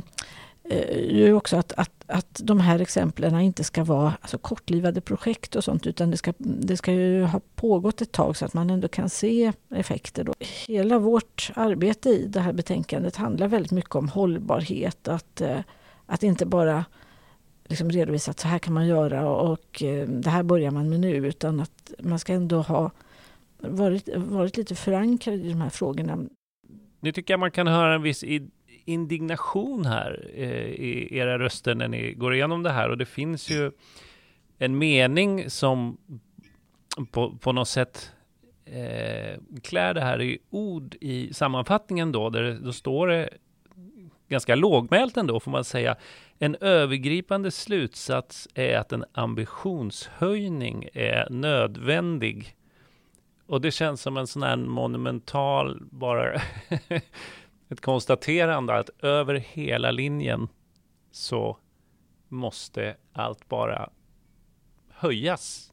eh 0.70 1.36
också 1.36 1.58
att, 1.58 1.74
att 1.78 1.99
att 2.10 2.42
de 2.44 2.60
här 2.60 2.80
exemplen 2.80 3.40
inte 3.40 3.64
ska 3.64 3.84
vara 3.84 4.14
alltså, 4.22 4.38
kortlivade 4.38 5.02
projekt 5.02 5.56
och 5.56 5.64
sånt 5.64 5.88
utan 5.88 6.12
det 6.12 6.18
ska, 6.18 6.34
det 6.38 6.78
ska 6.78 6.94
ju 6.94 7.24
ha 7.24 7.42
pågått 7.56 8.02
ett 8.02 8.12
tag 8.12 8.38
så 8.38 8.46
att 8.46 8.54
man 8.54 8.70
ändå 8.70 8.88
kan 8.88 9.10
se 9.10 9.54
effekter. 9.70 10.24
Då. 10.24 10.34
Hela 10.68 11.00
vårt 11.00 11.52
arbete 11.56 12.10
i 12.10 12.28
det 12.28 12.40
här 12.40 12.54
betänkandet 12.54 13.16
handlar 13.16 13.48
väldigt 13.48 13.72
mycket 13.72 13.96
om 13.96 14.10
hållbarhet. 14.10 15.08
Att, 15.08 15.42
eh, 15.42 15.60
att 16.06 16.24
inte 16.24 16.46
bara 16.46 16.86
liksom 17.66 17.90
redovisa 17.90 18.32
att 18.32 18.40
så 18.40 18.48
här 18.48 18.60
kan 18.60 18.74
man 18.74 18.88
göra 18.88 19.30
och 19.30 19.84
eh, 19.84 20.08
det 20.08 20.30
här 20.30 20.44
börjar 20.44 20.72
man 20.72 20.90
med 20.90 21.00
nu 21.00 21.16
utan 21.16 21.60
att 21.60 21.92
man 22.00 22.20
ska 22.20 22.34
ändå 22.34 22.62
ha 22.62 22.92
varit, 23.58 24.10
varit 24.16 24.58
lite 24.58 24.76
förankrad 24.76 25.36
i 25.36 25.50
de 25.50 25.62
här 25.62 25.70
frågorna. 25.70 26.18
Nu 27.00 27.12
tycker 27.12 27.34
jag 27.34 27.40
man 27.40 27.52
kan 27.52 27.68
höra 27.68 27.96
en 27.96 28.02
viss 28.02 28.24
indignation 28.90 29.86
här 29.86 30.30
eh, 30.34 30.66
i 30.66 31.18
era 31.18 31.40
röster 31.40 31.76
när 31.76 31.88
ni 31.88 32.14
går 32.14 32.34
igenom 32.34 32.64
det 32.64 32.72
här 32.72 32.90
och 32.90 32.98
det 32.98 33.06
finns 33.06 33.50
ju 33.50 33.72
en 34.58 34.78
mening 34.78 35.50
som 35.50 35.98
på, 37.12 37.38
på 37.38 37.52
något 37.52 37.68
sätt 37.68 38.12
eh, 38.66 39.40
klär 39.64 39.94
det 39.94 40.02
här 40.02 40.22
i 40.22 40.40
ord 40.50 40.96
i 41.02 41.34
sammanfattningen 41.34 42.12
då, 42.12 42.30
där 42.30 42.44
det, 42.44 42.60
då 42.60 42.74
står 42.74 43.08
det 43.08 43.30
ganska 44.28 44.56
lågmält 44.56 45.18
ändå 45.18 45.40
får 45.40 45.52
man 45.52 45.64
säga. 45.64 45.96
En 46.40 46.56
övergripande 46.56 47.52
slutsats 47.52 48.48
är 48.54 48.78
att 48.78 48.92
en 48.92 49.06
ambitionshöjning 49.12 50.88
är 50.94 51.28
nödvändig. 51.30 52.56
Och 53.48 53.62
det 53.62 53.72
känns 53.72 54.02
som 54.02 54.18
en 54.18 54.28
sån 54.28 54.44
här 54.44 54.56
monumental, 54.56 55.82
bara 55.90 56.42
ett 57.70 57.82
konstaterande 57.82 58.78
att 58.78 58.90
över 59.04 59.36
hela 59.36 59.92
linjen 59.92 60.48
så 61.12 61.58
måste 62.28 62.96
allt 63.14 63.50
bara 63.50 63.90
höjas. 64.90 65.72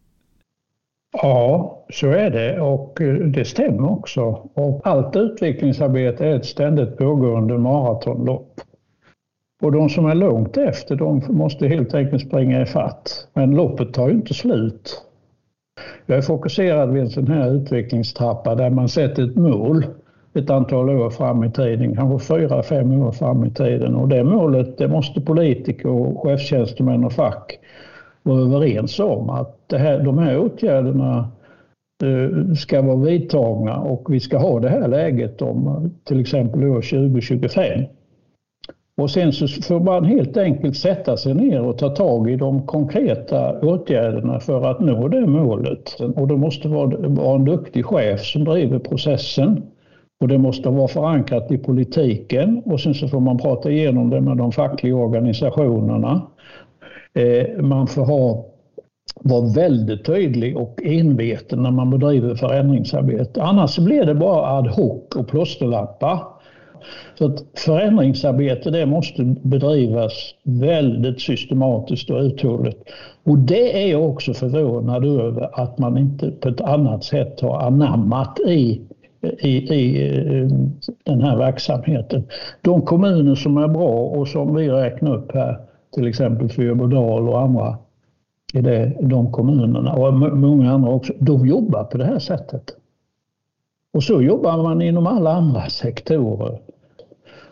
Ja, 1.13 1.87
så 1.91 2.11
är 2.11 2.31
det 2.31 2.61
och 2.61 3.01
eh, 3.01 3.15
det 3.15 3.45
stämmer 3.45 3.91
också. 3.91 4.23
Och 4.55 4.81
allt 4.85 5.17
utvecklingsarbete 5.17 6.27
är 6.27 6.37
ett 6.37 6.47
ständigt 6.47 6.99
pågående 6.99 7.59
maratonlopp. 7.59 8.61
Och 9.63 9.73
de 9.73 9.89
som 9.89 10.07
är 10.07 10.15
långt 10.15 10.57
efter, 10.57 10.97
de 10.97 11.23
måste 11.29 11.69
helt 11.69 11.95
enkelt 11.95 12.27
springa 12.27 12.63
ifatt. 12.63 13.29
Men 13.35 13.51
loppet 13.51 13.95
tar 13.95 14.09
ju 14.09 14.15
inte 14.15 14.35
slut. 14.35 15.03
Jag 16.07 16.19
är 16.19 16.23
fokuserad 16.23 16.93
vid 16.93 17.03
en 17.03 17.11
sån 17.11 17.27
här 17.27 17.51
utvecklingstrappa 17.51 18.55
där 18.55 18.71
man 18.71 18.89
sätter 18.89 19.25
ett 19.25 19.37
mål 19.37 19.87
ett 20.37 20.51
antal 20.51 20.91
år 20.91 21.11
fram 21.11 21.45
i 21.45 21.51
tiden, 21.51 21.97
kanske 21.97 22.35
fyra, 22.35 22.63
fem 22.63 23.03
år 23.03 23.13
fram 23.13 23.45
i 23.45 23.51
tiden. 23.51 23.95
Och 23.95 24.09
det 24.09 24.25
målet 24.25 24.79
det 24.79 24.89
måste 24.89 25.21
politiker, 25.21 25.89
och 25.89 26.23
chefstjänstemän 26.23 27.05
och 27.05 27.13
fack 27.13 27.59
vara 28.23 28.41
överens 28.41 29.01
om 29.01 29.31
att 29.31 29.59
det 29.67 29.79
här, 29.79 29.99
de 29.99 30.19
här 30.19 30.39
åtgärderna 30.39 31.29
eh, 32.03 32.55
ska 32.55 32.83
vara 32.83 32.97
vidtagna 32.97 33.81
och 33.81 34.15
vi 34.15 34.21
ska 34.21 34.39
ha 34.39 34.61
det 34.61 34.69
här 34.69 34.89
läget 34.89 35.43
om 35.43 35.91
till 36.05 36.21
exempel 36.21 36.65
år 36.65 36.83
2025. 36.83 37.85
Och 38.97 39.11
sen 39.11 39.33
så 39.33 39.49
får 39.49 39.81
man 39.81 40.05
helt 40.05 40.37
enkelt 40.37 40.77
sätta 40.77 41.17
sig 41.17 41.35
ner 41.35 41.63
och 41.63 41.79
ta 41.79 41.89
tag 41.89 42.31
i 42.31 42.37
de 42.37 42.67
konkreta 42.67 43.61
åtgärderna 43.61 44.41
för 44.41 44.71
att 44.71 44.81
nå 44.81 45.09
det 45.09 45.27
målet. 45.27 46.01
Och 46.17 46.29
det 46.29 46.37
måste 46.37 46.69
vara 46.69 47.35
en 47.35 47.45
duktig 47.45 47.85
chef 47.85 48.21
som 48.21 48.45
driver 48.45 48.79
processen. 48.79 49.63
Och 50.21 50.29
det 50.29 50.39
måste 50.39 50.69
vara 50.69 50.89
förankrat 50.89 51.53
i 51.53 51.59
politiken 51.59 52.63
och 52.65 52.81
sen 52.81 52.95
så 52.95 53.09
får 53.09 53.21
man 53.21 53.39
prata 53.39 53.71
igenom 53.71 54.11
det 54.11 54.21
med 54.21 54.37
de 54.37 54.53
fackliga 54.53 54.97
organisationerna. 54.97 56.23
Eh, 57.15 57.63
man 57.63 57.87
får 57.87 58.05
ha, 58.05 58.47
vara 59.21 59.47
väldigt 59.55 60.05
tydlig 60.05 60.57
och 60.57 60.81
enveten 60.85 61.63
när 61.63 61.71
man 61.71 61.91
bedriver 61.91 62.35
förändringsarbete. 62.35 63.43
Annars 63.43 63.79
blir 63.79 64.05
det 64.05 64.15
bara 64.15 64.59
ad 64.59 64.69
hoc 64.69 65.03
och 65.17 65.29
plåsterlappar. 65.29 66.23
Så 67.19 67.27
att 67.27 67.45
förändringsarbete 67.55 68.71
det 68.71 68.87
måste 68.87 69.35
bedrivas 69.43 70.13
väldigt 70.45 71.21
systematiskt 71.21 72.11
och 72.11 72.21
uthålligt. 72.21 72.79
Och 73.25 73.39
det 73.39 73.83
är 73.83 73.91
jag 73.91 74.11
också 74.11 74.35
förvånad 74.35 75.05
över 75.05 75.61
att 75.61 75.79
man 75.79 75.99
inte 75.99 76.31
på 76.31 76.49
ett 76.49 76.61
annat 76.61 77.05
sätt 77.05 77.41
har 77.41 77.61
anammat 77.61 78.41
i 78.41 78.81
i, 79.23 79.75
i 79.75 80.09
eh, 80.19 80.49
den 81.05 81.23
här 81.23 81.37
verksamheten. 81.37 82.25
De 82.63 82.83
kommuner 82.83 83.35
som 83.35 83.57
är 83.57 83.69
bra 83.69 83.93
och 83.93 84.29
som 84.29 84.55
vi 84.55 84.69
räknar 84.69 85.15
upp 85.15 85.35
här, 85.35 85.59
till 85.95 86.07
exempel 86.07 86.49
Fyrbodal 86.49 87.29
och 87.29 87.41
andra 87.41 87.79
i 88.53 88.61
det, 88.61 88.93
de 89.01 89.33
kommunerna 89.33 89.93
och 89.93 90.15
många 90.15 90.73
andra 90.73 90.91
också, 90.91 91.13
de 91.19 91.47
jobbar 91.47 91.85
på 91.85 91.99
det 91.99 92.05
här 92.05 92.19
sättet. 92.19 92.65
Och 93.93 94.03
så 94.03 94.23
jobbar 94.23 94.63
man 94.63 94.83
inom 94.83 95.07
alla 95.07 95.33
andra 95.33 95.69
sektorer. 95.69 96.59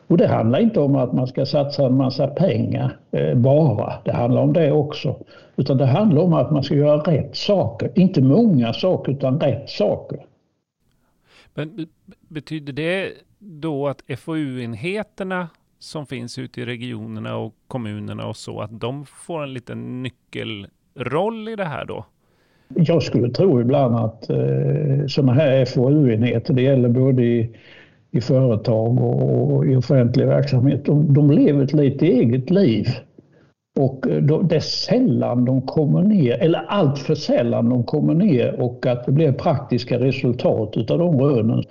Och 0.07 0.17
det 0.17 0.27
handlar 0.27 0.59
inte 0.59 0.81
om 0.81 0.97
att 0.97 1.13
man 1.13 1.27
ska 1.27 1.47
satsa 1.47 1.87
en 1.87 1.97
massa 1.97 2.27
pengar 2.27 2.97
eh, 3.11 3.35
bara. 3.35 3.93
Det 4.05 4.13
handlar 4.13 4.43
om 4.43 4.53
det 4.53 4.73
också. 4.73 5.15
Utan 5.57 5.77
det 5.77 5.87
handlar 5.87 6.23
om 6.23 6.35
att 6.35 6.51
man 6.51 6.63
ska 6.63 6.75
göra 6.75 6.99
rätt 6.99 7.37
saker. 7.37 7.91
Inte 7.95 8.23
många 8.23 8.73
saker 8.73 9.13
utan 9.13 9.41
rätt 9.41 9.71
saker. 9.71 10.19
Men 11.55 11.87
betyder 12.29 12.73
det 12.73 13.13
då 13.39 13.89
att 13.89 14.03
FoU-enheterna 14.19 15.49
som 15.79 16.07
finns 16.07 16.39
ute 16.39 16.61
i 16.61 16.65
regionerna 16.65 17.37
och 17.37 17.55
kommunerna 17.67 18.27
och 18.27 18.37
så, 18.37 18.61
att 18.61 18.81
de 18.81 19.07
får 19.07 19.43
en 19.43 19.55
liten 19.55 20.03
nyckelroll 20.03 21.49
i 21.49 21.57
det 21.57 21.65
här 21.65 21.85
då? 21.85 22.05
Jag 22.69 23.03
skulle 23.03 23.31
tro 23.31 23.61
ibland 23.61 23.97
att 23.97 24.31
eh, 24.31 25.07
sådana 25.07 25.33
här 25.33 25.65
FoU-enheter, 25.65 26.55
det 26.55 26.63
gäller 26.63 26.89
både 26.89 27.23
i, 27.25 27.57
i 28.11 28.21
företag 28.21 29.01
och, 29.01 29.53
och, 29.53 29.67
i 29.67 29.77
offentlig 29.77 30.27
verksamhet, 30.27 30.85
de, 30.85 31.15
de 31.15 31.31
lever 31.31 31.65
ett 31.65 31.73
lite 31.73 32.07
eget 32.07 32.51
liv. 32.51 32.87
Och 33.81 34.09
eh, 34.09 34.23
det 34.23 34.57
är 34.57 34.61
sällan 34.61 35.45
de 35.45 35.63
kommer 35.63 36.03
ner, 36.03 36.39
eller 36.39 36.59
allt 36.59 36.99
för 36.99 37.15
sällan 37.15 37.69
de 37.69 37.85
kommer 37.85 38.15
ner 38.15 38.61
och 38.61 38.87
att 38.87 39.07
det 39.07 39.13
blir 39.13 39.33
praktiska 39.33 39.99
resultat 39.99 40.77
utav 40.77 40.99
de 40.99 41.21
rönen. 41.21 41.65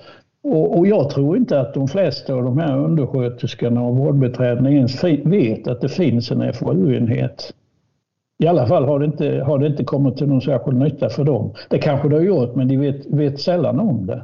Och, 0.43 0.77
och, 0.77 0.87
jag 0.87 1.09
tror 1.09 1.37
inte 1.37 1.59
att 1.59 1.73
de 1.73 1.87
flesta 1.87 2.33
av 2.33 2.43
de 2.43 2.57
här 2.57 2.77
undersköterskorna 2.77 3.81
och 3.81 3.95
vårdbiträdena 3.95 4.71
ens 4.71 5.03
vet 5.03 5.67
att 5.67 5.81
det 5.81 5.89
finns 5.89 6.31
en 6.31 6.53
FoU-enhet. 6.53 7.53
I 8.43 8.47
alla 8.47 8.67
fall 8.67 8.85
har 8.85 8.99
det, 8.99 9.05
inte, 9.05 9.43
har 9.45 9.59
det 9.59 9.67
inte 9.67 9.83
kommit 9.83 10.17
till 10.17 10.27
någon 10.27 10.41
särskild 10.41 10.77
nytta 10.77 11.09
för 11.09 11.23
dem. 11.23 11.53
Det 11.69 11.77
kanske 11.77 12.09
det 12.09 12.15
har 12.15 12.23
gjort, 12.23 12.55
men 12.55 12.67
de 12.67 12.77
vet, 12.77 13.05
vet 13.05 13.41
sällan 13.41 13.79
om 13.79 14.05
det. 14.05 14.23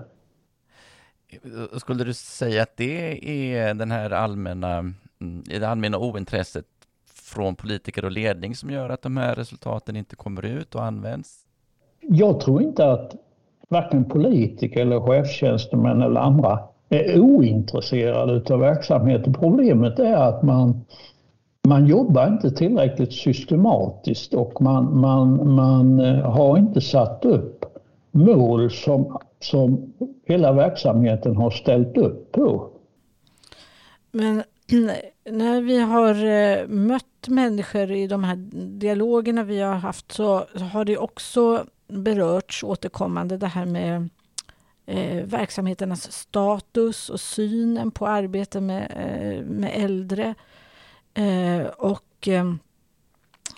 Skulle 1.78 2.04
du 2.04 2.14
säga 2.14 2.64
att 2.64 2.78
det 2.78 3.30
är 3.56 3.74
den 3.74 3.92
här 3.92 4.10
allmänna, 4.10 4.78
mm, 4.78 5.44
det 5.46 5.64
allmänna 5.64 5.98
ointresset 5.98 6.66
från 7.30 7.56
politiker 7.56 8.06
och 8.06 8.12
ledning 8.12 8.56
som 8.56 8.70
gör 8.70 8.90
att 8.90 9.02
de 9.02 9.18
här 9.18 9.36
resultaten 9.36 9.96
inte 9.96 10.16
kommer 10.16 10.46
ut 10.46 10.76
och 10.76 10.84
används? 10.84 11.46
Jag 12.02 12.40
tror 12.40 12.62
inte 12.62 12.92
att 12.92 13.16
varken 13.70 14.06
politiker 14.06 14.82
eller 14.82 15.00
chefstjänstemän 15.00 16.02
eller 16.02 16.22
andra 16.22 16.60
är 16.90 17.20
ointresserade 17.20 18.54
av 18.54 18.60
verksamheten. 18.60 19.34
Problemet 19.34 20.00
är 20.00 20.16
att 20.16 20.44
man, 20.44 20.86
man 21.68 21.88
jobbar 21.88 22.28
inte 22.28 22.52
tillräckligt 22.52 23.14
systematiskt 23.14 24.34
och 24.34 24.62
man, 24.62 25.00
man, 25.00 25.54
man 25.56 26.00
eh, 26.00 26.32
har 26.32 26.58
inte 26.58 26.82
satt 26.82 27.26
upp 27.26 27.66
mål 28.12 28.72
som, 28.72 29.18
som 29.40 29.94
hela 30.26 30.54
verksamheten 30.54 31.36
har 31.36 31.50
ställt 31.50 31.98
upp 31.98 32.32
på. 32.32 32.70
Men 34.12 34.44
när 35.26 35.62
vi 35.62 35.80
har 35.80 36.26
eh, 36.26 36.68
mött 36.68 37.28
människor 37.28 37.92
i 37.92 38.08
de 38.08 38.24
här 38.24 38.36
dialogerna 38.80 39.44
vi 39.44 39.60
har 39.60 39.76
haft 39.76 40.12
så 40.12 40.46
har 40.72 40.86
det 40.86 40.98
också 40.98 41.66
berörts 41.88 42.64
återkommande 42.64 43.38
det 43.38 43.48
här 43.48 43.66
med 43.66 44.10
eh, 44.86 45.26
verksamheternas 45.26 46.12
status 46.12 47.10
och 47.10 47.20
synen 47.20 47.92
på 47.92 48.08
arbete 48.08 48.62
med, 48.62 48.92
eh, 48.96 49.46
med 49.46 49.72
äldre. 49.74 50.36
Eh, 51.14 51.66
och, 51.66 52.28
eh, 52.28 52.54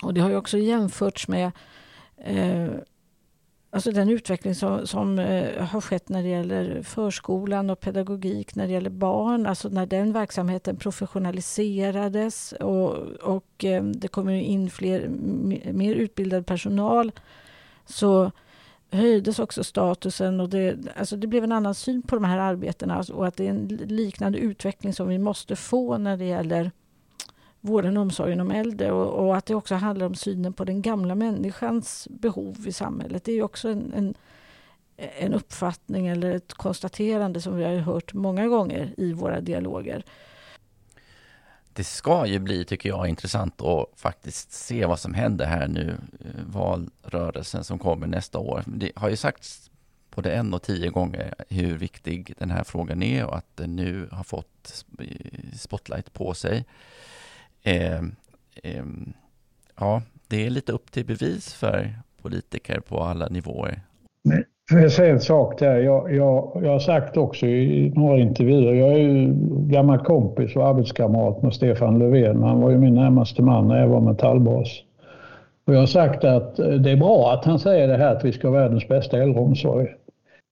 och 0.02 0.14
det 0.14 0.20
har 0.20 0.30
ju 0.30 0.36
också 0.36 0.58
jämförts 0.58 1.28
med 1.28 1.50
eh, 2.16 2.70
Alltså 3.74 3.90
den 3.90 4.08
utveckling 4.08 4.54
som, 4.54 4.86
som 4.86 5.18
eh, 5.18 5.64
har 5.64 5.80
skett 5.80 6.08
när 6.08 6.22
det 6.22 6.28
gäller 6.28 6.82
förskolan 6.82 7.70
och 7.70 7.80
pedagogik 7.80 8.54
när 8.54 8.66
det 8.66 8.72
gäller 8.72 8.90
barn. 8.90 9.46
Alltså 9.46 9.68
när 9.68 9.86
den 9.86 10.12
verksamheten 10.12 10.76
professionaliserades 10.76 12.52
och, 12.52 12.92
och 13.22 13.64
eh, 13.64 13.84
det 13.84 14.08
kommer 14.08 14.32
in 14.32 14.70
fler, 14.70 15.08
mer 15.72 15.94
utbildad 15.94 16.46
personal 16.46 17.12
så 17.86 18.30
höjdes 18.90 19.38
också 19.38 19.64
statusen 19.64 20.40
och 20.40 20.48
det, 20.48 20.76
alltså 20.96 21.16
det 21.16 21.26
blev 21.26 21.44
en 21.44 21.52
annan 21.52 21.74
syn 21.74 22.02
på 22.02 22.14
de 22.16 22.24
här 22.24 22.38
arbetena 22.38 23.04
och 23.12 23.26
att 23.26 23.36
det 23.36 23.46
är 23.46 23.50
en 23.50 23.66
liknande 23.68 24.38
utveckling 24.38 24.92
som 24.92 25.08
vi 25.08 25.18
måste 25.18 25.56
få 25.56 25.98
när 25.98 26.16
det 26.16 26.24
gäller 26.24 26.70
vården 27.64 27.96
och 27.96 28.02
omsorgen 28.02 28.40
om 28.40 28.50
äldre 28.50 28.92
och, 28.92 29.26
och, 29.26 29.36
att 29.36 29.46
det 29.46 29.54
också 29.54 29.74
handlar 29.74 30.06
om 30.06 30.14
synen 30.14 30.52
på 30.52 30.64
den 30.64 30.82
gamla 30.82 31.14
människans 31.14 32.08
behov 32.10 32.68
i 32.68 32.72
samhället. 32.72 33.24
Det 33.24 33.32
är 33.32 33.42
också 33.42 33.68
en, 33.68 33.92
en, 33.96 34.14
en 34.96 35.34
uppfattning 35.34 36.06
eller 36.06 36.34
ett 36.34 36.54
konstaterande 36.54 37.40
som 37.40 37.56
vi 37.56 37.64
har 37.64 37.76
hört 37.76 38.14
många 38.14 38.48
gånger 38.48 38.94
i 38.96 39.12
våra 39.12 39.40
dialoger. 39.40 40.04
Det 41.72 41.84
ska 41.84 42.26
ju 42.26 42.38
bli, 42.38 42.64
tycker 42.64 42.88
jag, 42.88 43.08
intressant 43.08 43.60
att 43.60 43.88
faktiskt 43.96 44.52
se 44.52 44.86
vad 44.86 45.00
som 45.00 45.14
händer 45.14 45.46
här 45.46 45.68
nu, 45.68 45.96
eh, 46.20 46.30
valrörelsen 46.46 47.64
som 47.64 47.78
kommer 47.78 48.06
nästa 48.06 48.38
år. 48.38 48.64
Det 48.66 48.92
har 48.96 49.08
ju 49.08 49.16
sagts 49.16 49.70
både 50.14 50.32
en 50.32 50.54
och 50.54 50.62
tio 50.62 50.90
gånger 50.90 51.34
hur 51.48 51.78
viktig 51.78 52.34
den 52.38 52.50
här 52.50 52.64
frågan 52.64 53.02
är 53.02 53.24
och 53.24 53.36
att 53.36 53.56
den 53.56 53.76
nu 53.76 54.08
har 54.12 54.24
fått 54.24 54.84
eh, 54.98 55.06
spotlight 55.56 56.12
på 56.12 56.34
sig. 56.34 56.64
Eh, 57.62 57.94
eh, 58.62 58.84
ja, 59.80 60.02
det 60.28 60.46
är 60.46 60.50
lite 60.50 60.72
upp 60.72 60.92
till 60.92 61.06
bevis 61.06 61.54
för 61.54 61.90
politiker 62.22 62.80
på 62.80 63.00
alla 63.00 63.28
nivåer. 63.28 63.80
Får 64.70 64.80
jag 64.80 64.92
säga 64.92 65.12
en 65.12 65.20
sak 65.20 65.58
där? 65.58 65.76
Jag, 65.76 66.14
jag, 66.14 66.60
jag 66.62 66.70
har 66.70 66.78
sagt 66.78 67.16
också 67.16 67.46
i 67.46 67.92
några 67.96 68.18
intervjuer, 68.18 68.74
jag 68.74 68.92
är 68.92 68.98
ju 68.98 69.34
gammal 69.68 69.98
kompis 69.98 70.56
och 70.56 70.66
arbetskamrat 70.66 71.42
med 71.42 71.54
Stefan 71.54 71.98
Löfven. 71.98 72.42
Han 72.42 72.60
var 72.60 72.70
ju 72.70 72.78
min 72.78 72.94
närmaste 72.94 73.42
man 73.42 73.68
när 73.68 73.80
jag 73.80 73.88
var 73.88 74.00
metallbas. 74.00 74.68
Och 75.66 75.74
jag 75.74 75.78
har 75.78 75.86
sagt 75.86 76.24
att 76.24 76.58
eh, 76.58 76.66
det 76.66 76.90
är 76.90 76.96
bra 76.96 77.32
att 77.32 77.44
han 77.44 77.58
säger 77.58 77.88
det 77.88 77.96
här 77.96 78.16
att 78.16 78.24
vi 78.24 78.32
ska 78.32 78.48
ha 78.48 78.54
världens 78.54 78.88
bästa 78.88 79.22
äldreomsorg. 79.22 79.88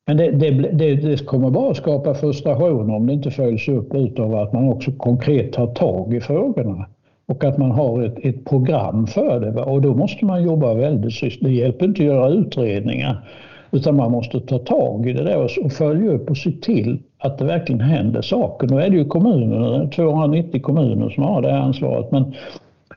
Men 0.06 0.16
det, 0.16 0.30
det, 0.30 0.50
det, 0.50 0.94
det 0.94 1.26
kommer 1.26 1.50
bara 1.50 1.74
skapa 1.74 2.14
frustration 2.14 2.90
om 2.90 3.06
det 3.06 3.12
inte 3.12 3.30
följs 3.30 3.68
upp 3.68 3.94
utav 3.94 4.34
att 4.34 4.52
man 4.52 4.68
också 4.68 4.92
konkret 4.92 5.52
tar 5.52 5.66
tag 5.66 6.14
i 6.14 6.20
frågorna 6.20 6.86
och 7.30 7.44
att 7.44 7.58
man 7.58 7.70
har 7.70 8.02
ett, 8.02 8.18
ett 8.22 8.44
program 8.44 9.06
för 9.06 9.40
det. 9.40 9.62
Och 9.62 9.80
då 9.80 9.94
måste 9.94 10.24
man 10.24 10.42
jobba 10.42 10.74
väldigt 10.74 11.40
Det 11.40 11.50
hjälper 11.50 11.84
inte 11.86 12.02
att 12.02 12.06
göra 12.06 12.28
utredningar 12.28 13.28
utan 13.70 13.96
man 13.96 14.10
måste 14.10 14.40
ta 14.40 14.58
tag 14.58 15.08
i 15.08 15.12
det 15.12 15.24
där 15.24 15.64
och 15.64 15.72
följa 15.72 16.10
upp 16.10 16.30
och 16.30 16.36
se 16.36 16.50
till 16.50 16.98
att 17.18 17.38
det 17.38 17.44
verkligen 17.44 17.80
händer 17.80 18.22
saker. 18.22 18.68
Nu 18.68 18.80
är 18.82 18.90
det 18.90 18.96
ju 18.96 19.04
kommunerna, 19.04 19.88
290 19.88 20.62
kommuner 20.62 21.10
som 21.10 21.22
har 21.22 21.42
det 21.42 21.50
här 21.50 21.58
ansvaret 21.58 22.10
men 22.10 22.34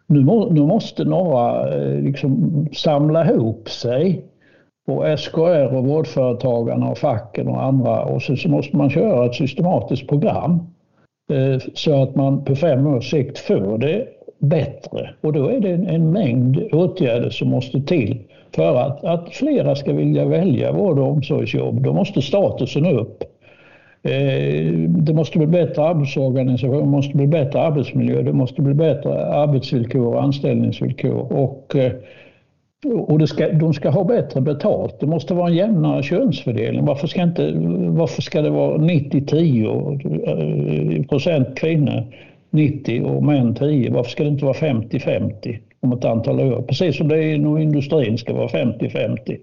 nu, 0.08 0.22
må, 0.22 0.50
nu 0.50 0.62
måste 0.62 1.04
några 1.04 1.74
eh, 1.76 2.02
liksom 2.02 2.68
samla 2.74 3.32
ihop 3.32 3.70
sig 3.70 4.26
och 4.88 5.20
SKR 5.20 5.76
och 5.76 5.86
vårdföretagarna 5.86 6.90
och 6.90 6.98
facken 6.98 7.48
och 7.48 7.64
andra 7.64 8.04
och 8.04 8.22
så, 8.22 8.36
så 8.36 8.50
måste 8.50 8.78
man 8.78 8.90
köra 8.90 9.26
ett 9.26 9.36
systematiskt 9.36 10.08
program 10.08 10.60
eh, 11.32 11.62
så 11.74 12.04
att 12.04 12.16
man 12.16 12.44
på 12.46 12.56
fem 12.56 12.88
års 12.88 13.10
sikt 13.12 13.38
får 13.38 13.78
det 13.78 14.08
bättre. 14.44 15.10
Och 15.22 15.34
då 15.34 15.48
är 15.48 15.60
det 15.60 15.70
en, 15.70 16.12
mängd 16.12 16.58
åtgärder 16.72 17.30
som 17.30 17.50
måste 17.50 17.82
till 17.82 18.20
för 18.56 18.76
att, 18.76 19.04
att 19.04 19.30
flera 19.30 19.76
ska 19.76 19.94
vilja 19.94 20.26
välja 20.26 20.72
vård 20.72 21.00
och 21.00 21.08
omsorgsjobb. 21.08 21.84
Då 21.84 21.94
måste 21.94 22.22
statusen 22.22 22.86
upp. 22.86 23.24
Eh, 24.04 24.74
det 24.88 25.14
måste 25.14 25.38
bli 25.38 25.48
bättre 25.48 25.84
arbetsorganisation, 25.84 26.80
det 26.80 26.86
måste 26.86 27.18
bli 27.18 27.28
bättre 27.28 27.62
arbetsmiljö, 27.62 28.22
det 28.22 28.34
måste 28.34 28.62
bli 28.62 28.74
bättre 28.74 29.26
arbetsvillkor 29.26 30.06
och 30.06 30.24
anställningsvillkor. 30.24 31.34
Och, 31.34 31.76
eh, 31.76 31.92
och 33.08 33.20
det 33.20 33.28
ska, 33.28 33.50
de 33.50 33.74
ska 33.74 33.90
ha 33.90 34.04
bättre 34.04 34.42
betalt. 34.42 35.00
Det 35.00 35.08
måste 35.08 35.34
vara 35.34 35.50
en 35.50 35.56
jämnare 35.56 36.04
könsfördelning. 36.04 36.86
Varför 36.86 37.08
ska, 37.08 37.24
inte, 37.24 37.54
varför 37.88 38.22
ska 38.22 38.42
det 38.42 38.50
vara 38.50 38.78
90-10 38.78 41.00
eh, 41.00 41.06
procent 41.06 41.56
kvinnor 41.56 42.04
90 42.54 43.04
och 43.04 43.24
män 43.24 43.56
10. 43.56 43.92
Varför 43.92 44.12
ska 44.12 44.24
det 44.24 44.30
inte 44.30 44.46
vara 44.46 44.58
50-50 44.58 45.60
om 45.80 45.94
ett 45.94 46.06
antal 46.06 46.40
år? 46.40 46.62
Precis 46.62 46.98
som 46.98 47.08
det 47.08 47.18
är 47.18 47.36
inom 47.36 47.58
industrin 47.58 48.18
ska 48.18 48.34
vara 48.34 48.48
50-50. 48.48 49.40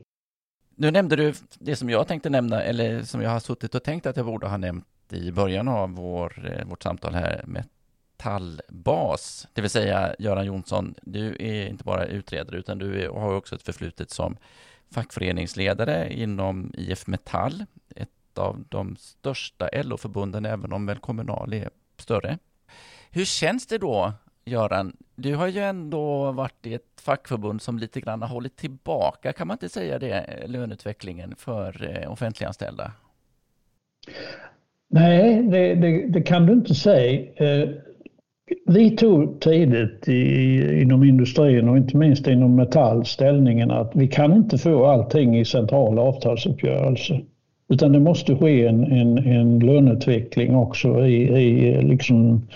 Nu 0.76 0.90
nämnde 0.90 1.16
du 1.16 1.32
det 1.58 1.76
som 1.76 1.90
jag 1.90 2.08
tänkte 2.08 2.30
nämna, 2.30 2.62
eller 2.62 3.02
som 3.02 3.22
jag 3.22 3.30
har 3.30 3.40
suttit 3.40 3.74
och 3.74 3.82
tänkt 3.82 4.06
att 4.06 4.16
jag 4.16 4.26
borde 4.26 4.46
ha 4.46 4.56
nämnt 4.56 4.86
i 5.12 5.32
början 5.32 5.68
av 5.68 5.90
vår, 5.90 6.52
eh, 6.52 6.66
vårt 6.66 6.82
samtal 6.82 7.14
här, 7.14 7.44
metallbas. 7.46 9.48
Det 9.52 9.60
vill 9.60 9.70
säga, 9.70 10.14
Göran 10.18 10.46
Jonsson, 10.46 10.94
du 11.02 11.36
är 11.40 11.68
inte 11.68 11.84
bara 11.84 12.06
utredare, 12.06 12.58
utan 12.58 12.78
du 12.78 13.08
har 13.08 13.34
också 13.34 13.54
ett 13.54 13.62
förflutet 13.62 14.10
som 14.10 14.36
fackföreningsledare 14.90 16.12
inom 16.12 16.72
IF 16.78 17.06
Metall, 17.06 17.64
ett 17.96 18.38
av 18.38 18.64
de 18.68 18.96
största 18.96 19.68
LO-förbunden, 19.82 20.44
även 20.44 20.72
om 20.72 20.86
väl 20.86 20.98
Kommunal 20.98 21.52
är 21.52 21.70
större. 21.98 22.38
Hur 23.12 23.24
känns 23.24 23.66
det 23.66 23.78
då, 23.78 24.12
Göran? 24.44 24.96
Du 25.16 25.34
har 25.34 25.46
ju 25.46 25.60
ändå 25.60 26.32
varit 26.32 26.66
i 26.66 26.74
ett 26.74 27.00
fackförbund 27.00 27.62
som 27.62 27.78
lite 27.78 28.00
grann 28.00 28.22
har 28.22 28.28
hållit 28.28 28.56
tillbaka, 28.56 29.32
kan 29.32 29.46
man 29.46 29.54
inte 29.54 29.68
säga 29.68 29.98
det, 29.98 30.12
eh, 30.12 30.48
löneutvecklingen 30.48 31.34
för 31.36 31.98
eh, 32.02 32.12
offentliganställda? 32.12 32.92
Nej, 34.90 35.42
det, 35.42 35.74
det, 35.74 36.06
det, 36.06 36.22
kan 36.22 36.46
du 36.46 36.52
inte 36.52 36.74
säga. 36.74 37.20
Eh, 37.36 37.68
vi 38.66 38.96
tog 38.96 39.40
tidigt 39.40 40.08
i, 40.08 40.80
inom 40.82 41.04
industrin 41.04 41.68
och 41.68 41.76
inte 41.76 41.96
minst 41.96 42.26
inom 42.26 42.56
Metall 42.56 43.06
ställningen 43.06 43.70
att 43.70 43.92
vi 43.94 44.08
kan 44.08 44.32
inte 44.32 44.58
få 44.58 44.86
allting 44.86 45.38
i 45.38 45.44
central 45.44 45.98
avtalsuppgörelse. 45.98 47.20
Utan 47.68 47.92
det 47.92 48.00
måste 48.00 48.36
ske 48.36 48.66
en, 48.66 48.84
en, 48.84 49.18
en 49.18 49.58
löneutveckling 49.58 50.54
också 50.54 51.06
i, 51.06 51.22
i 51.22 51.82
liksom 51.82 52.46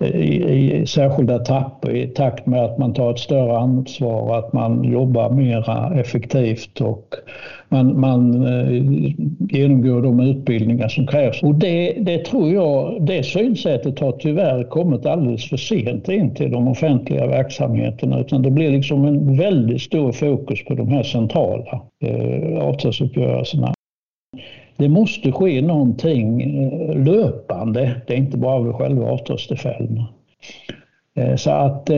Eh, 0.00 0.16
i, 0.16 0.80
i 0.80 0.86
särskilda 0.86 1.36
etapper 1.36 1.96
i 1.96 2.06
takt 2.06 2.46
med 2.46 2.64
att 2.64 2.78
man 2.78 2.94
tar 2.94 3.10
ett 3.10 3.18
större 3.18 3.58
ansvar, 3.58 4.38
att 4.38 4.52
man 4.52 4.84
jobbar 4.84 5.30
mer 5.30 5.70
effektivt 6.00 6.80
och 6.80 7.14
man, 7.68 8.00
man 8.00 8.46
eh, 8.46 8.82
genomgår 9.50 10.02
de 10.02 10.20
utbildningar 10.20 10.88
som 10.88 11.06
krävs. 11.06 11.42
Och 11.42 11.54
det, 11.54 11.92
det 12.00 12.24
tror 12.24 12.52
jag, 12.52 13.06
det 13.06 13.22
synsättet 13.22 14.00
har 14.00 14.12
tyvärr 14.12 14.64
kommit 14.64 15.06
alldeles 15.06 15.48
för 15.48 15.56
sent 15.56 16.08
in 16.08 16.34
till 16.34 16.50
de 16.50 16.68
offentliga 16.68 17.26
verksamheterna 17.26 18.20
utan 18.20 18.42
det 18.42 18.50
blir 18.50 18.70
liksom 18.70 19.04
en 19.04 19.36
väldigt 19.36 19.82
stor 19.82 20.12
fokus 20.12 20.64
på 20.64 20.74
de 20.74 20.88
här 20.88 21.02
centrala 21.02 21.80
eh, 22.04 22.58
avtalsuppgörelserna 22.58 23.74
det 24.78 24.88
måste 24.88 25.32
ske 25.32 25.62
någonting 25.62 26.42
eh, 26.42 27.04
löpande. 27.04 28.00
Det 28.06 28.12
är 28.12 28.18
inte 28.18 28.36
bara 28.36 28.62
vid 28.62 28.74
själva 28.74 29.10
avtalstillfällena. 29.10 30.08
Eh, 31.14 31.36
så 31.36 31.50
att 31.50 31.90
eh, 31.90 31.96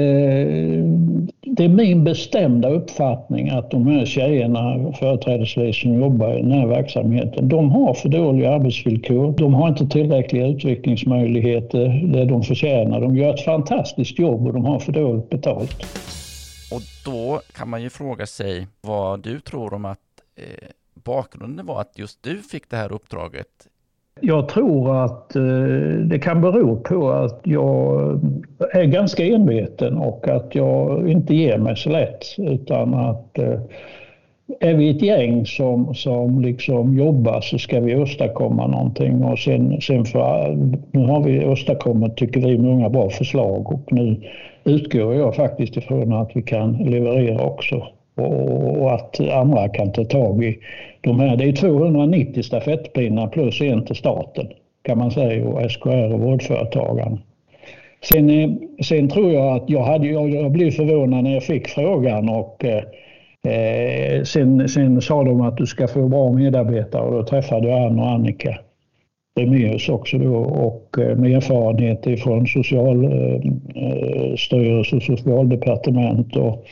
det 1.41 1.65
är 1.65 1.69
min 1.69 2.05
bestämda 2.05 2.69
uppfattning 2.69 3.51
att 3.51 3.71
de 3.71 3.87
här 3.87 4.05
tjejerna, 4.05 4.93
företrädesvis 4.93 5.83
som 5.83 5.95
jobbar 5.95 6.39
i 6.39 6.43
den 6.43 6.53
här 6.53 6.67
verksamheten, 6.67 7.49
de 7.49 7.71
har 7.71 7.95
för 7.95 8.09
dåliga 8.09 8.55
arbetsvillkor. 8.55 9.33
De 9.39 9.55
har 9.55 9.69
inte 9.69 9.87
tillräckliga 9.87 10.47
utvecklingsmöjligheter, 10.47 11.89
det 12.13 12.25
de 12.25 12.43
förtjänar. 12.43 13.01
De 13.01 13.17
gör 13.17 13.35
ett 13.35 13.45
fantastiskt 13.45 14.19
jobb 14.19 14.47
och 14.47 14.53
de 14.53 14.65
har 14.65 14.79
för 14.79 14.93
dåligt 14.93 15.31
betalt. 15.31 15.83
Och 16.73 16.81
då 17.05 17.41
kan 17.59 17.69
man 17.69 17.83
ju 17.83 17.91
fråga 17.91 18.27
sig 18.27 18.67
vad 18.81 19.23
du 19.23 19.41
tror 19.41 19.75
om 19.75 19.85
att 19.85 19.99
eh, 20.37 20.69
bakgrunden 21.05 21.67
var 21.67 21.81
att 21.81 21.99
just 21.99 22.23
du 22.23 22.37
fick 22.37 22.71
det 22.71 22.77
här 22.77 22.93
uppdraget 22.93 23.69
jag 24.21 24.49
tror 24.49 25.05
att 25.05 25.37
eh, 25.37 25.43
det 26.05 26.19
kan 26.19 26.41
bero 26.41 26.77
på 26.77 27.11
att 27.11 27.41
jag 27.45 28.21
är 28.73 28.85
ganska 28.85 29.25
enveten 29.27 29.97
och 29.97 30.29
att 30.29 30.55
jag 30.55 31.11
inte 31.11 31.35
ger 31.35 31.59
mig 31.59 31.77
så 31.77 31.91
lätt. 31.91 32.25
Utan 32.39 32.95
att 32.95 33.39
eh, 33.39 33.61
är 34.61 34.75
vi 34.75 34.91
ett 34.91 35.03
gäng 35.03 35.47
som, 35.47 35.95
som 35.95 36.41
liksom 36.41 36.99
jobbar 36.99 37.41
så 37.41 37.59
ska 37.59 37.81
vi 37.81 37.97
åstadkomma 37.97 38.67
någonting. 38.67 39.25
Och 39.25 39.39
sen, 39.39 39.81
sen 39.81 40.05
för, 40.05 40.57
nu 40.91 41.07
har 41.07 41.23
vi 41.23 41.47
åstadkommit, 41.47 42.17
tycker 42.17 42.41
vi, 42.41 42.59
många 42.59 42.89
bra 42.89 43.11
förslag 43.11 43.73
och 43.73 43.93
nu 43.93 44.23
utgår 44.65 45.15
jag 45.15 45.37
faktiskt 45.37 45.77
ifrån 45.77 46.13
att 46.13 46.31
vi 46.35 46.43
kan 46.43 46.73
leverera 46.73 47.45
också 47.45 47.87
och 48.21 48.95
att 48.95 49.21
andra 49.21 49.69
kan 49.69 49.93
ta 49.93 50.05
tag 50.05 50.45
i 50.45 50.59
de 51.01 51.21
här. 51.21 51.37
Det 51.37 51.45
är 51.45 51.53
290 51.53 52.43
stafettpinnar 52.43 53.27
plus 53.27 53.61
en 53.61 53.85
till 53.85 53.97
staten 53.97 54.49
kan 54.83 54.99
man 54.99 55.11
säga 55.11 55.49
och 55.49 55.71
SKR 55.71 56.13
och 56.13 56.21
vårdföretagarna. 56.21 57.19
Sen, 58.03 58.31
eh, 58.31 58.51
sen 58.83 59.09
tror 59.09 59.33
jag 59.33 59.57
att 59.57 59.71
jag, 59.71 59.83
hade, 59.83 60.09
jag 60.09 60.53
blev 60.53 60.71
förvånad 60.71 61.25
när 61.25 61.35
jag 61.35 61.43
fick 61.43 61.69
frågan 61.69 62.29
och 62.29 62.65
eh, 62.65 62.85
eh, 63.55 64.23
sen, 64.23 64.69
sen 64.69 65.01
sa 65.01 65.25
de 65.25 65.41
att 65.41 65.57
du 65.57 65.67
ska 65.67 65.89
få 65.89 66.09
bra 66.09 66.33
medarbetare 66.33 67.03
och 67.03 67.13
då 67.13 67.25
träffade 67.25 67.69
jag 67.69 67.83
Ann 67.83 67.99
och 67.99 68.09
Annika 68.09 68.59
Remeus 69.41 69.89
också 69.89 70.19
då 70.19 70.37
och 70.37 70.99
eh, 70.99 71.17
med 71.17 71.37
erfarenhet 71.37 72.21
från 72.21 72.47
Socialstyrelsen 72.47 74.99
och 74.99 75.03
Socialdepartement 75.03 76.37
och 76.37 76.65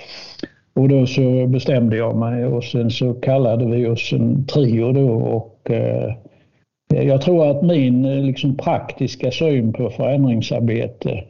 och 0.78 0.88
då 0.88 1.06
så 1.06 1.46
bestämde 1.46 1.96
jag 1.96 2.16
mig 2.16 2.44
och 2.44 2.64
sen 2.64 2.90
så 2.90 3.14
kallade 3.14 3.64
vi 3.64 3.86
oss 3.86 4.12
en 4.12 4.46
trio 4.46 4.92
då 4.92 5.10
och 5.10 5.70
eh, 5.70 6.14
jag 6.88 7.22
tror 7.22 7.50
att 7.50 7.62
min 7.62 8.04
eh, 8.04 8.24
liksom, 8.24 8.56
praktiska 8.56 9.30
syn 9.30 9.72
på 9.72 9.90
förändringsarbete 9.90 11.24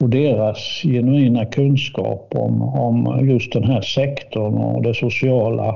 och 0.00 0.08
deras 0.08 0.82
genuina 0.82 1.44
kunskap 1.44 2.32
om, 2.34 2.62
om 2.62 3.28
just 3.28 3.52
den 3.52 3.64
här 3.64 3.80
sektorn 3.80 4.54
och 4.54 4.82
det 4.82 4.94
sociala 4.94 5.68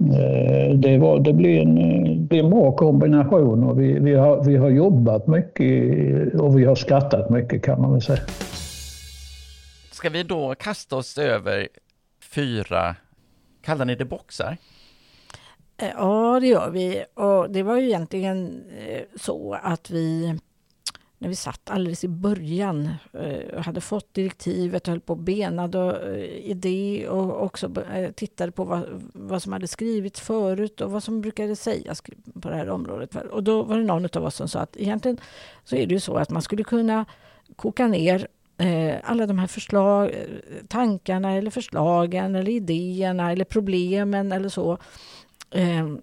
eh, 0.00 0.74
det, 0.74 0.98
var, 0.98 1.20
det 1.20 1.32
blev 1.32 1.62
en, 1.62 1.78
eh, 1.78 2.16
det 2.16 2.38
en 2.38 2.50
bra 2.50 2.72
kombination 2.72 3.64
och 3.64 3.80
vi, 3.80 3.98
vi, 3.98 4.14
har, 4.14 4.44
vi 4.44 4.56
har 4.56 4.70
jobbat 4.70 5.26
mycket 5.26 6.34
och 6.34 6.58
vi 6.58 6.64
har 6.64 6.74
skrattat 6.74 7.30
mycket 7.30 7.62
kan 7.62 7.80
man 7.80 7.92
väl 7.92 8.02
säga. 8.02 8.20
Ska 9.92 10.10
vi 10.10 10.22
då 10.22 10.54
kasta 10.58 10.96
oss 10.96 11.18
över 11.18 11.68
fyra, 12.34 12.96
kallar 13.62 13.84
ni 13.84 13.94
det 13.94 14.04
boxar? 14.04 14.56
Eh, 15.76 15.90
ja, 15.96 16.40
det 16.40 16.46
gör 16.46 16.70
vi. 16.70 17.04
Och 17.14 17.50
det 17.50 17.62
var 17.62 17.76
ju 17.76 17.86
egentligen 17.86 18.64
eh, 18.78 19.02
så 19.16 19.58
att 19.62 19.90
vi 19.90 20.38
när 21.22 21.28
vi 21.28 21.36
satt 21.36 21.70
alldeles 21.70 22.04
i 22.04 22.08
början 22.08 22.90
och 23.56 23.64
hade 23.64 23.80
fått 23.80 24.14
direktivet 24.14 24.88
och 24.88 24.92
höll 24.92 25.00
på 25.00 25.12
och 25.12 25.18
benade 25.18 26.16
i 26.42 26.54
det 26.54 27.08
och 27.08 27.42
också 27.42 27.74
tittade 28.14 28.52
på 28.52 28.64
vad, 28.64 28.84
vad 29.14 29.42
som 29.42 29.52
hade 29.52 29.66
skrivits 29.66 30.20
förut 30.20 30.80
och 30.80 30.90
vad 30.90 31.02
som 31.02 31.20
brukade 31.20 31.56
sägas 31.56 32.02
på 32.40 32.48
det 32.48 32.54
här 32.56 32.68
området. 32.68 33.16
Och 33.16 33.44
då 33.44 33.62
var 33.62 33.76
det 33.78 33.84
någon 33.84 34.08
av 34.16 34.24
oss 34.24 34.34
som 34.34 34.48
sa 34.48 34.60
att 34.60 34.76
egentligen 34.76 35.18
så 35.64 35.76
är 35.76 35.86
det 35.86 35.94
ju 35.94 36.00
så 36.00 36.16
att 36.16 36.30
man 36.30 36.42
skulle 36.42 36.64
kunna 36.64 37.04
koka 37.56 37.86
ner 37.86 38.28
Eh, 38.62 39.00
alla 39.04 39.26
de 39.26 39.38
här 39.38 39.46
förslag, 39.46 40.10
eh, 40.10 40.64
tankarna 40.68 41.32
eller 41.32 41.50
förslagen 41.50 42.34
eller 42.34 42.52
idéerna 42.52 43.32
eller 43.32 43.44
problemen 43.44 44.32
eller 44.32 44.48
så 44.48 44.78
ehm, 45.50 46.00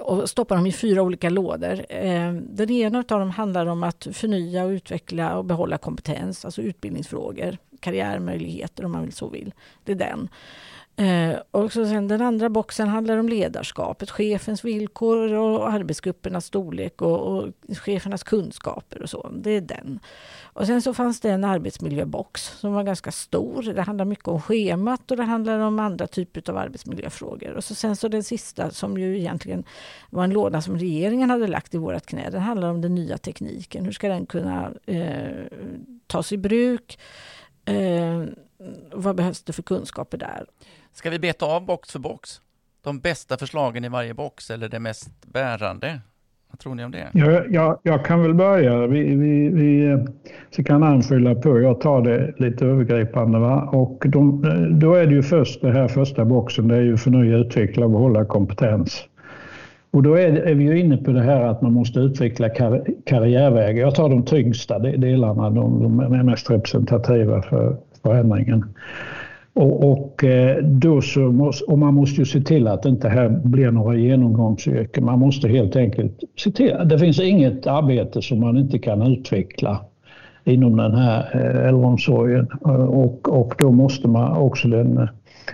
och 0.00 0.30
stoppa 0.30 0.54
dem 0.54 0.66
i 0.66 0.72
fyra 0.72 1.02
olika 1.02 1.30
lådor. 1.30 1.86
Ehm, 1.88 2.56
den 2.56 2.70
ena 2.70 2.98
av 2.98 3.20
dem 3.20 3.30
handlar 3.30 3.66
om 3.66 3.82
att 3.82 4.06
förnya, 4.12 4.64
och 4.64 4.68
utveckla 4.68 5.38
och 5.38 5.44
behålla 5.44 5.78
kompetens, 5.78 6.44
alltså 6.44 6.62
utbildningsfrågor, 6.62 7.58
karriärmöjligheter 7.80 8.84
om 8.84 8.92
man 8.92 9.02
vill 9.02 9.12
så 9.12 9.28
vill. 9.28 9.54
Det 9.84 9.92
är 9.92 9.96
den. 9.96 10.28
Eh, 11.00 11.38
och 11.50 11.72
så 11.72 11.86
sen 11.86 12.08
den 12.08 12.22
andra 12.22 12.48
boxen 12.48 12.88
handlar 12.88 13.18
om 13.18 13.28
ledarskapet, 13.28 14.10
chefens 14.10 14.64
villkor 14.64 15.32
och 15.32 15.72
arbetsgruppernas 15.72 16.46
storlek 16.46 17.02
och, 17.02 17.20
och 17.20 17.48
chefernas 17.68 18.22
kunskaper 18.22 19.02
och 19.02 19.10
så. 19.10 19.30
Det 19.34 19.50
är 19.50 19.60
den. 19.60 20.00
Och 20.42 20.66
sen 20.66 20.82
så 20.82 20.94
fanns 20.94 21.20
det 21.20 21.30
en 21.30 21.44
arbetsmiljöbox 21.44 22.58
som 22.58 22.72
var 22.72 22.82
ganska 22.82 23.12
stor. 23.12 23.62
Det 23.62 23.82
handlar 23.82 24.04
mycket 24.04 24.28
om 24.28 24.42
schemat 24.42 25.10
och 25.10 25.16
det 25.16 25.22
handlar 25.22 25.58
om 25.58 25.78
andra 25.78 26.06
typer 26.06 26.50
av 26.50 26.56
arbetsmiljöfrågor. 26.56 27.52
Och 27.52 27.64
så 27.64 27.74
sen 27.74 27.96
så 27.96 28.08
den 28.08 28.22
sista 28.22 28.70
som 28.70 28.98
ju 28.98 29.18
egentligen 29.18 29.64
var 30.10 30.24
en 30.24 30.30
låda 30.30 30.62
som 30.62 30.78
regeringen 30.78 31.30
hade 31.30 31.46
lagt 31.46 31.74
i 31.74 31.78
vårt 31.78 32.06
knä. 32.06 32.30
Den 32.30 32.42
handlar 32.42 32.70
om 32.70 32.80
den 32.80 32.94
nya 32.94 33.18
tekniken. 33.18 33.84
Hur 33.84 33.92
ska 33.92 34.08
den 34.08 34.26
kunna 34.26 34.70
eh, 34.86 35.46
tas 36.06 36.32
i 36.32 36.36
bruk? 36.36 36.98
Eh, 37.64 38.24
vad 38.92 39.16
behövs 39.16 39.42
det 39.42 39.52
för 39.52 39.62
kunskaper 39.62 40.18
där? 40.18 40.46
Ska 40.92 41.10
vi 41.10 41.18
beta 41.18 41.46
av 41.46 41.66
box 41.66 41.92
för 41.92 41.98
box? 41.98 42.40
De 42.82 43.00
bästa 43.00 43.36
förslagen 43.36 43.84
i 43.84 43.88
varje 43.88 44.14
box 44.14 44.50
eller 44.50 44.68
det 44.68 44.80
mest 44.80 45.26
bärande? 45.26 46.00
Vad 46.50 46.58
tror 46.58 46.74
ni 46.74 46.84
om 46.84 46.90
det? 46.90 47.08
Jag, 47.12 47.52
jag, 47.52 47.78
jag 47.82 48.04
kan 48.04 48.22
väl 48.22 48.34
börja. 48.34 48.86
Vi, 48.86 49.14
vi, 49.14 49.48
vi, 49.48 49.86
eh, 49.86 49.98
så 50.50 50.64
kan 50.64 50.82
anfylla 50.82 51.34
på. 51.34 51.60
Jag 51.60 51.80
tar 51.80 52.02
det 52.02 52.34
lite 52.38 52.66
övergripande. 52.66 53.38
Va? 53.38 53.62
Och 53.62 54.04
de, 54.06 54.44
eh, 54.44 54.76
då 54.78 54.94
är 54.94 55.06
det 55.06 55.14
ju 55.14 55.22
först 55.22 55.62
det 55.62 55.72
här 55.72 55.88
första 55.88 56.24
boxen. 56.24 56.68
Det 56.68 56.76
är 56.76 56.80
ju 56.80 56.96
förnya, 56.96 57.36
utveckla 57.36 57.84
och 57.84 57.90
behålla 57.90 58.24
kompetens. 58.24 59.04
Och 59.90 60.02
då 60.02 60.14
är, 60.14 60.32
är 60.32 60.54
vi 60.54 60.64
ju 60.64 60.78
inne 60.78 60.96
på 60.96 61.10
det 61.10 61.22
här 61.22 61.40
att 61.40 61.62
man 61.62 61.72
måste 61.72 62.00
utveckla 62.00 62.48
kar, 62.48 62.84
karriärvägar. 63.06 63.82
Jag 63.82 63.94
tar 63.94 64.08
de 64.08 64.24
tyngsta 64.24 64.78
delarna, 64.78 65.50
de, 65.50 65.82
de 65.82 66.00
är 66.00 66.22
mest 66.22 66.50
representativa 66.50 67.42
för 67.42 67.76
förändringen. 68.02 68.74
Och, 69.54 69.90
och 69.92 70.24
eh, 70.24 70.64
då 70.64 71.00
så 71.00 71.20
måste, 71.20 71.64
och 71.64 71.78
man 71.78 71.94
måste 71.94 72.20
ju 72.20 72.24
se 72.24 72.40
till 72.40 72.68
att 72.68 72.82
det 72.82 72.88
inte 72.88 73.08
här 73.08 73.28
blir 73.28 73.70
några 73.70 73.96
genomgångsyrken. 73.96 75.04
Man 75.04 75.18
måste 75.18 75.48
helt 75.48 75.76
enkelt 75.76 76.20
se 76.36 76.50
till 76.50 76.76
det 76.84 76.98
finns 76.98 77.20
inget 77.20 77.66
arbete 77.66 78.22
som 78.22 78.40
man 78.40 78.56
inte 78.56 78.78
kan 78.78 79.02
utveckla 79.02 79.80
inom 80.44 80.76
den 80.76 80.94
här 80.94 81.30
eh, 81.32 81.68
äldreomsorgen. 81.68 82.46
Och, 82.88 83.28
och 83.28 83.54
då 83.58 83.70
måste 83.70 84.08
man 84.08 84.36
också 84.36 84.68
den 84.68 84.98
eh, 84.98 85.08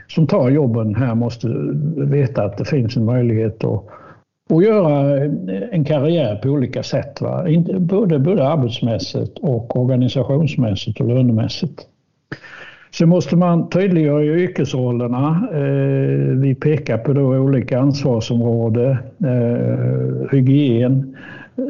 som 0.09 0.27
tar 0.27 0.51
jobben 0.51 0.95
här 0.95 1.15
måste 1.15 1.49
veta 1.97 2.45
att 2.45 2.59
det 2.59 2.65
finns 2.65 2.97
en 2.97 3.05
möjlighet 3.05 3.65
att, 3.65 3.85
och 4.51 4.63
göra 4.63 5.25
en 5.73 5.85
karriär 5.85 6.37
på 6.37 6.49
olika 6.49 6.83
sätt. 6.83 7.21
Va? 7.21 7.47
Både, 7.79 8.19
både 8.19 8.49
arbetsmässigt 8.49 9.39
och 9.39 9.81
organisationsmässigt 9.81 11.01
och 11.01 11.09
lönemässigt. 11.09 11.87
Sen 12.99 13.09
måste 13.09 13.37
man 13.37 13.71
tydliggöra 13.71 14.25
yrkesrollerna. 14.25 15.49
Eh, 15.53 16.37
vi 16.37 16.55
pekar 16.55 16.99
på 16.99 17.13
då 17.13 17.23
olika 17.23 17.79
ansvarsområden. 17.79 18.97
Eh, 19.25 20.31
hygien, 20.33 21.17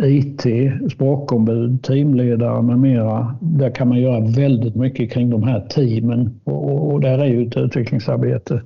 IT, 0.02 0.46
språkombud, 0.92 1.82
teamledare 1.82 2.62
med 2.62 2.78
mera. 2.78 3.36
Där 3.40 3.70
kan 3.70 3.88
man 3.88 4.00
göra 4.00 4.20
väldigt 4.20 4.74
mycket 4.74 5.12
kring 5.12 5.30
de 5.30 5.42
här 5.42 5.60
teamen 5.60 6.40
och 6.44 7.00
där 7.00 7.18
är 7.18 7.26
ju 7.26 7.46
ett 7.46 7.56
utvecklingsarbete. 7.56 8.62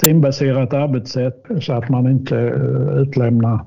Teambaserat 0.00 0.74
arbetssätt 0.74 1.46
så 1.60 1.72
att 1.72 1.88
man 1.88 2.10
inte 2.10 2.38
eh, 2.38 2.98
utlämnar 3.02 3.60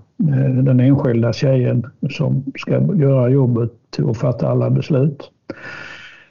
den 0.63 0.79
enskilda 0.79 1.33
tjejen 1.33 1.85
som 2.09 2.43
ska 2.55 2.71
göra 2.95 3.29
jobbet 3.29 3.71
till 3.89 4.09
att 4.09 4.17
fatta 4.17 4.47
alla 4.47 4.69
beslut. 4.69 5.31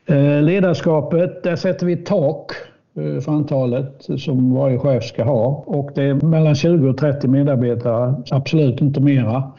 Eh, 0.06 0.42
ledarskapet, 0.42 1.42
där 1.42 1.56
sätter 1.56 1.86
vi 1.86 1.92
ett 1.92 2.06
tak 2.06 2.52
eh, 2.96 3.20
för 3.20 3.32
antalet 3.32 4.06
som 4.18 4.54
varje 4.54 4.78
chef 4.78 5.04
ska 5.04 5.24
ha 5.24 5.64
och 5.66 5.90
det 5.94 6.02
är 6.02 6.14
mellan 6.14 6.54
20 6.54 6.88
och 6.88 6.96
30 6.96 7.28
medarbetare, 7.28 8.14
absolut 8.30 8.80
inte 8.80 9.00
mera. 9.00 9.52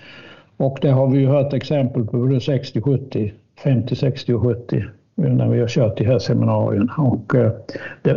Och 0.57 0.77
det 0.81 0.89
har 0.89 1.07
vi 1.07 1.19
ju 1.19 1.27
hört 1.27 1.53
exempel 1.53 2.05
på 2.05 2.17
både 2.17 2.41
60, 2.41 2.81
70, 2.81 3.33
50, 3.63 3.95
60 3.95 4.33
och 4.33 4.41
70 4.41 4.77
eh, 4.77 4.83
när 5.15 5.49
vi 5.49 5.59
har 5.59 5.67
kört 5.67 5.97
de 5.97 6.05
här 6.05 6.19
seminarierna. 6.19 6.93
Och 6.97 7.33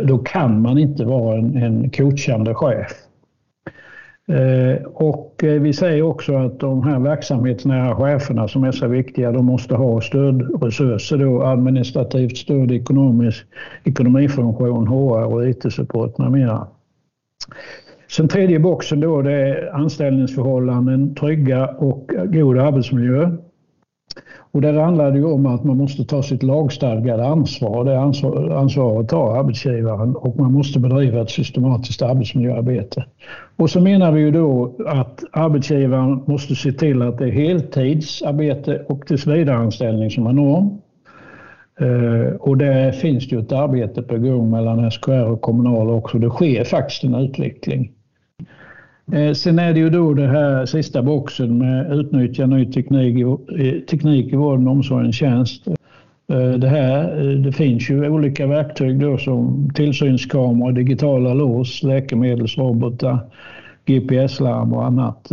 då 0.07 0.17
kan 0.17 0.61
man 0.61 0.77
inte 0.77 1.05
vara 1.05 1.37
en, 1.37 1.57
en 1.57 1.89
coachande 1.89 2.53
chef. 2.53 3.08
Eh, 4.29 4.83
och 4.83 5.43
eh, 5.43 5.61
vi 5.61 5.73
säger 5.73 6.01
också 6.01 6.35
att 6.35 6.59
de 6.59 6.83
här 6.83 6.99
verksamhetsnära 6.99 7.95
cheferna 7.95 8.47
som 8.47 8.63
är 8.63 8.71
så 8.71 8.87
viktiga, 8.87 9.31
de 9.31 9.45
måste 9.45 9.75
ha 9.75 10.01
stödresurser 10.01 11.17
då, 11.17 11.43
administrativt 11.43 12.37
stöd, 12.37 12.71
ekonomisk, 12.71 13.45
ekonomifunktion, 13.83 14.87
HR 14.87 15.33
och 15.33 15.49
IT-support 15.49 16.17
med 16.17 16.31
mera. 16.31 16.67
Sen 18.11 18.27
tredje 18.27 18.59
boxen 18.59 18.99
då 18.99 19.21
det 19.21 19.31
är 19.31 19.75
anställningsförhållanden, 19.75 21.15
trygga 21.15 21.67
och 21.67 22.11
god 22.25 22.57
arbetsmiljö. 22.57 23.31
Och 24.51 24.61
där 24.61 24.73
handlar 24.73 25.11
det 25.11 25.17
ju 25.17 25.25
om 25.25 25.45
att 25.45 25.63
man 25.63 25.77
måste 25.77 26.05
ta 26.05 26.23
sitt 26.23 26.43
lagstadgade 26.43 27.27
ansvar. 27.27 27.85
Det 27.85 27.99
ansvar, 27.99 28.49
ansvaret 28.49 29.09
tar 29.09 29.37
arbetsgivaren 29.37 30.15
och 30.15 30.37
man 30.37 30.53
måste 30.53 30.79
bedriva 30.79 31.21
ett 31.21 31.29
systematiskt 31.29 32.01
arbetsmiljöarbete. 32.01 33.05
Och 33.55 33.69
så 33.69 33.81
menar 33.81 34.11
vi 34.11 34.21
ju 34.21 34.31
då 34.31 34.75
att 34.87 35.23
arbetsgivaren 35.31 36.23
måste 36.25 36.55
se 36.55 36.71
till 36.71 37.01
att 37.01 37.17
det 37.17 37.25
är 37.25 37.31
heltidsarbete 37.31 38.85
och 38.87 39.07
tillsvidareanställning 39.07 40.11
som 40.11 40.27
är 40.27 40.33
norm. 40.33 40.81
Eh, 41.79 42.35
och 42.35 42.57
där 42.57 42.91
finns 42.91 43.29
det 43.29 43.35
ju 43.35 43.41
ett 43.41 43.51
arbete 43.51 44.01
på 44.01 44.17
gång 44.17 44.51
mellan 44.51 44.91
SKR 44.91 45.25
och 45.31 45.41
Kommunal 45.41 45.89
också. 45.89 46.17
Det 46.19 46.29
sker 46.29 46.63
faktiskt 46.63 47.03
en 47.03 47.15
utveckling. 47.15 47.91
Eh, 49.13 49.33
sen 49.33 49.59
är 49.59 49.73
det 49.73 49.79
ju 49.79 49.89
då 49.89 50.13
det 50.13 50.27
här 50.27 50.65
sista 50.65 51.01
boxen 51.01 51.57
med 51.57 51.93
utnyttja 51.93 52.45
ny 52.45 52.65
teknik, 52.65 53.25
teknik 53.89 54.33
i 54.33 54.35
vården, 54.35 54.67
omsorgen, 54.67 55.13
tjänst. 55.13 55.67
Eh, 56.27 56.51
det 56.51 56.67
här, 56.67 57.21
eh, 57.21 57.35
det 57.35 57.51
finns 57.51 57.89
ju 57.89 58.09
olika 58.09 58.47
verktyg 58.47 58.99
då 58.99 59.17
som 59.17 59.69
tillsynskameror, 59.73 60.71
digitala 60.71 61.33
lås, 61.33 61.83
läkemedelsrobotar, 61.83 63.19
GPS-larm 63.85 64.73
och 64.73 64.85
annat. 64.85 65.31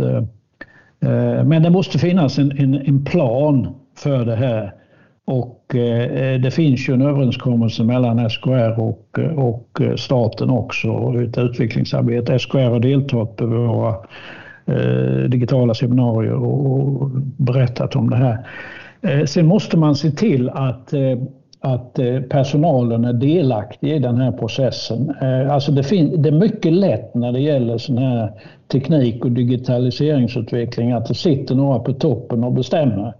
Men 1.45 1.63
det 1.63 1.69
måste 1.69 1.99
finnas 1.99 2.39
en, 2.39 2.51
en, 2.51 2.73
en 2.73 3.05
plan 3.05 3.67
för 3.97 4.25
det 4.25 4.35
här 4.35 4.71
och 5.27 5.75
eh, 5.75 6.39
det 6.39 6.51
finns 6.51 6.89
ju 6.89 6.93
en 6.93 7.01
överenskommelse 7.01 7.83
mellan 7.83 8.29
SKR 8.29 8.79
och, 8.79 9.19
och 9.35 9.81
eh, 9.81 9.95
staten 9.95 10.49
också, 10.49 11.13
ett 11.23 11.37
utvecklingsarbete. 11.37 12.39
SKR 12.39 12.57
har 12.57 12.79
deltagit 12.79 13.35
på 13.35 13.45
våra 13.45 13.95
eh, 14.65 15.29
digitala 15.29 15.73
seminarier 15.73 16.33
och 16.33 17.09
berättat 17.37 17.95
om 17.95 18.09
det 18.09 18.15
här. 18.15 18.37
Eh, 19.01 19.25
sen 19.25 19.45
måste 19.45 19.77
man 19.77 19.95
se 19.95 20.11
till 20.11 20.49
att 20.49 20.93
eh, 20.93 21.17
att 21.59 21.99
eh, 21.99 22.21
personalen 22.21 23.05
är 23.05 23.13
delaktig 23.13 23.91
i 23.91 23.99
den 23.99 24.17
här 24.17 24.31
processen. 24.31 25.13
Alltså 25.49 25.71
det, 25.71 25.81
det, 26.17 26.29
är 26.29 26.39
mycket 26.39 26.73
lätt 26.73 27.15
när 27.15 27.31
det 27.31 27.39
gäller 27.39 27.77
sån 27.77 27.97
här 27.97 28.31
teknik 28.71 29.25
och 29.25 29.31
digitaliseringsutveckling 29.31 30.91
att 30.91 31.05
det 31.05 31.13
sitter 31.13 31.55
några 31.55 31.79
på 31.79 31.93
toppen 31.93 32.43
och 32.43 32.53
bestämmer 32.53 33.13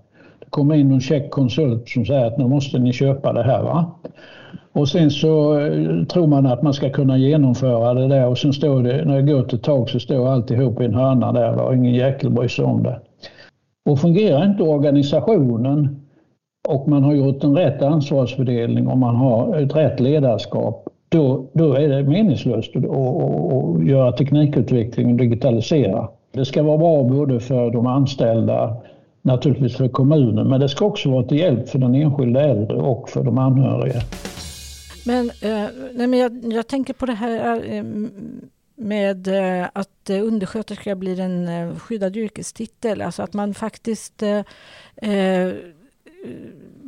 kommer 0.49 0.75
in 0.75 0.89
någon 0.89 1.01
käck 1.01 1.31
konsult 1.31 1.89
som 1.89 2.05
säger 2.05 2.25
att 2.25 2.37
nu 2.37 2.47
måste 2.47 2.79
ni 2.79 2.93
köpa 2.93 3.33
det 3.33 3.43
här. 3.43 3.63
Va? 3.63 3.91
Och 4.73 4.89
sen 4.89 5.11
så 5.11 5.59
eh, 5.59 6.03
tror 6.03 6.27
man 6.27 6.45
att 6.45 6.61
man 6.61 6.73
ska 6.73 6.89
kunna 6.89 7.17
genomföra 7.17 7.93
det 7.93 8.07
där 8.07 8.27
och 8.27 8.37
sen 8.37 8.53
står 8.53 8.83
det, 8.83 9.05
när 9.05 9.15
det 9.15 9.33
går 9.33 9.53
ett 9.55 9.63
tag 9.63 9.89
så 9.89 9.99
står 9.99 10.29
alltihop 10.29 10.81
i 10.81 10.85
en 10.85 10.93
hörna 10.93 11.31
där 11.31 11.61
och 11.61 11.75
ingen 11.75 11.93
jäkel 11.93 12.29
bryr 12.29 12.47
sig 12.47 12.65
om 12.65 12.83
det. 12.83 12.99
Och 13.89 13.99
fungerar 13.99 14.45
inte 14.45 14.63
organisationen 14.63 16.01
och 16.69 16.87
man 16.87 17.03
har 17.03 17.13
gjort 17.13 17.43
en 17.43 17.57
rätt 17.57 17.81
ansvarsfördelning 17.81 18.87
och 18.87 18.97
man 18.97 19.15
har 19.15 19.57
ett 19.57 19.75
rätt 19.75 19.99
ledarskap, 19.99 20.87
då, 21.09 21.45
då 21.53 21.73
är 21.73 21.89
det 21.89 22.03
meningslöst 22.03 22.75
att, 22.75 22.85
att, 22.85 22.91
att 22.91 23.87
göra 23.87 24.11
teknikutveckling 24.11 25.11
och 25.11 25.17
digitalisera. 25.17 26.07
Det 26.31 26.45
ska 26.45 26.63
vara 26.63 26.77
bra 26.77 27.03
både 27.03 27.39
för 27.39 27.71
de 27.71 27.87
anställda, 27.87 28.77
naturligtvis 29.21 29.77
för 29.77 29.87
kommunen, 29.87 30.47
men 30.47 30.59
det 30.59 30.69
ska 30.69 30.85
också 30.85 31.09
vara 31.09 31.23
till 31.23 31.37
hjälp 31.37 31.69
för 31.69 31.79
den 31.79 31.95
enskilda 31.95 32.41
äldre 32.41 32.77
och 32.77 33.09
för 33.09 33.23
de 33.23 33.37
anhöriga. 33.37 34.01
Men, 35.05 35.29
eh, 35.29 35.69
nej, 35.93 36.07
men 36.07 36.19
jag, 36.19 36.53
jag, 36.53 36.67
tänker 36.67 36.93
på 36.93 37.05
det 37.05 37.13
här 37.13 37.73
eh, 37.73 37.83
med 38.75 39.27
eh, 39.27 39.67
att 39.73 40.09
eh, 40.09 40.23
undersköterska 40.23 40.95
blir 40.95 41.19
en 41.19 41.47
eh, 41.47 41.75
skyddad 41.75 42.17
yrkestitel, 42.17 43.01
alltså 43.01 43.23
att 43.23 43.33
man 43.33 43.53
faktiskt 43.53 44.23
eh, 44.23 44.43
eh, 44.95 45.53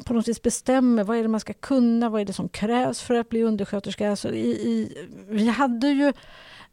på 0.05 0.13
något 0.13 0.27
vis 0.27 0.41
bestämmer 0.41 1.03
vad 1.03 1.17
är 1.17 1.21
det 1.21 1.29
man 1.29 1.39
ska 1.39 1.53
kunna, 1.53 2.09
vad 2.09 2.21
är 2.21 2.25
det 2.25 2.33
som 2.33 2.49
krävs 2.49 3.01
för 3.01 3.15
att 3.15 3.29
bli 3.29 3.43
undersköterska. 3.43 4.09
Alltså 4.09 4.33
i, 4.33 4.49
i, 4.49 5.07
vi 5.29 5.47
hade 5.47 5.87
ju 5.87 6.13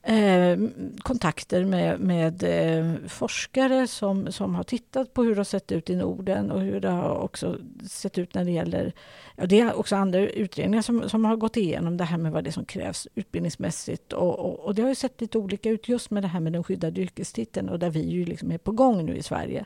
eh, 0.06 0.58
kontakter 0.98 1.64
med, 1.64 2.00
med 2.00 2.42
eh, 2.42 3.08
forskare 3.08 3.86
som, 3.86 4.32
som 4.32 4.54
har 4.54 4.62
tittat 4.62 5.14
på 5.14 5.22
hur 5.22 5.30
det 5.30 5.38
har 5.38 5.44
sett 5.44 5.72
ut 5.72 5.90
i 5.90 5.96
Norden 5.96 6.50
och 6.50 6.60
hur 6.60 6.80
det 6.80 6.90
har 6.90 7.18
också 7.18 7.58
sett 7.88 8.18
ut 8.18 8.34
när 8.34 8.44
det 8.44 8.50
gäller... 8.50 8.92
Ja, 9.36 9.46
det 9.46 9.60
är 9.60 9.78
också 9.78 9.96
andra 9.96 10.18
utredningar 10.18 10.82
som, 10.82 11.08
som 11.08 11.24
har 11.24 11.36
gått 11.36 11.56
igenom 11.56 11.96
det 11.96 12.04
här 12.04 12.18
med 12.18 12.32
vad 12.32 12.44
det 12.44 12.50
är 12.50 12.52
som 12.52 12.64
krävs 12.64 13.08
utbildningsmässigt. 13.14 14.12
Och, 14.12 14.38
och, 14.38 14.60
och 14.60 14.74
det 14.74 14.82
har 14.82 14.88
ju 14.88 14.94
sett 14.94 15.20
lite 15.20 15.38
olika 15.38 15.70
ut 15.70 15.88
just 15.88 16.10
med 16.10 16.22
det 16.22 16.28
här 16.28 16.40
med 16.40 16.52
den 16.52 16.64
skyddade 16.64 17.00
yrkestiteln 17.00 17.68
och 17.68 17.78
där 17.78 17.90
vi 17.90 18.00
ju 18.00 18.24
liksom 18.24 18.52
är 18.52 18.58
på 18.58 18.72
gång 18.72 19.06
nu 19.06 19.16
i 19.16 19.22
Sverige. 19.22 19.64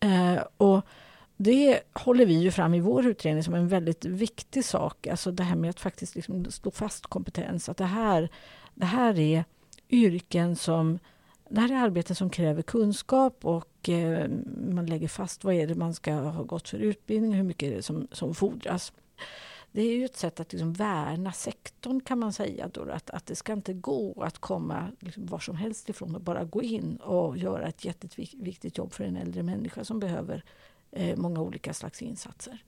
Eh, 0.00 0.42
och 0.56 0.86
det 1.36 1.80
håller 1.92 2.26
vi 2.26 2.34
ju 2.34 2.50
fram 2.50 2.74
i 2.74 2.80
vår 2.80 3.06
utredning 3.06 3.44
som 3.44 3.54
en 3.54 3.68
väldigt 3.68 4.04
viktig 4.04 4.64
sak. 4.64 5.06
Alltså 5.06 5.30
det 5.30 5.42
här 5.42 5.56
med 5.56 5.70
att 5.70 5.80
faktiskt 5.80 6.14
liksom 6.14 6.44
slå 6.44 6.70
fast 6.70 7.06
kompetens. 7.06 7.68
Att 7.68 7.76
det 7.76 7.84
här, 7.84 8.28
det 8.74 8.86
här 8.86 9.18
är 9.18 9.44
yrken 9.90 10.56
som... 10.56 10.98
Det 11.50 11.60
här 11.60 11.72
är 11.72 11.76
arbeten 11.76 12.16
som 12.16 12.30
kräver 12.30 12.62
kunskap 12.62 13.44
och 13.44 13.88
eh, 13.88 14.30
man 14.70 14.86
lägger 14.86 15.08
fast 15.08 15.44
vad 15.44 15.54
är 15.54 15.66
det 15.66 15.74
man 15.74 15.94
ska 15.94 16.12
ha 16.14 16.42
gått 16.42 16.68
för 16.68 16.78
utbildning 16.78 17.30
och 17.30 17.36
hur 17.36 17.44
mycket 17.44 17.72
är 17.72 17.76
det 17.76 17.82
som, 17.82 18.08
som 18.12 18.34
fordras. 18.34 18.92
Det 19.72 19.82
är 19.82 19.96
ju 19.96 20.04
ett 20.04 20.16
sätt 20.16 20.40
att 20.40 20.52
liksom 20.52 20.72
värna 20.72 21.32
sektorn 21.32 22.00
kan 22.00 22.18
man 22.18 22.32
säga. 22.32 22.70
Då, 22.72 22.90
att, 22.90 23.10
att 23.10 23.26
det 23.26 23.36
ska 23.36 23.52
inte 23.52 23.72
gå 23.72 24.22
att 24.22 24.38
komma 24.38 24.88
liksom 24.98 25.26
var 25.26 25.38
som 25.38 25.56
helst 25.56 25.88
ifrån 25.88 26.14
och 26.14 26.20
bara 26.20 26.44
gå 26.44 26.62
in 26.62 26.96
och 26.96 27.38
göra 27.38 27.68
ett 27.68 27.84
jätteviktigt 27.84 28.78
jobb 28.78 28.92
för 28.92 29.04
en 29.04 29.16
äldre 29.16 29.42
människa 29.42 29.84
som 29.84 30.00
behöver 30.00 30.44
eh, 30.90 31.16
många 31.16 31.40
olika 31.40 31.74
slags 31.74 32.02
insatser. 32.02 32.64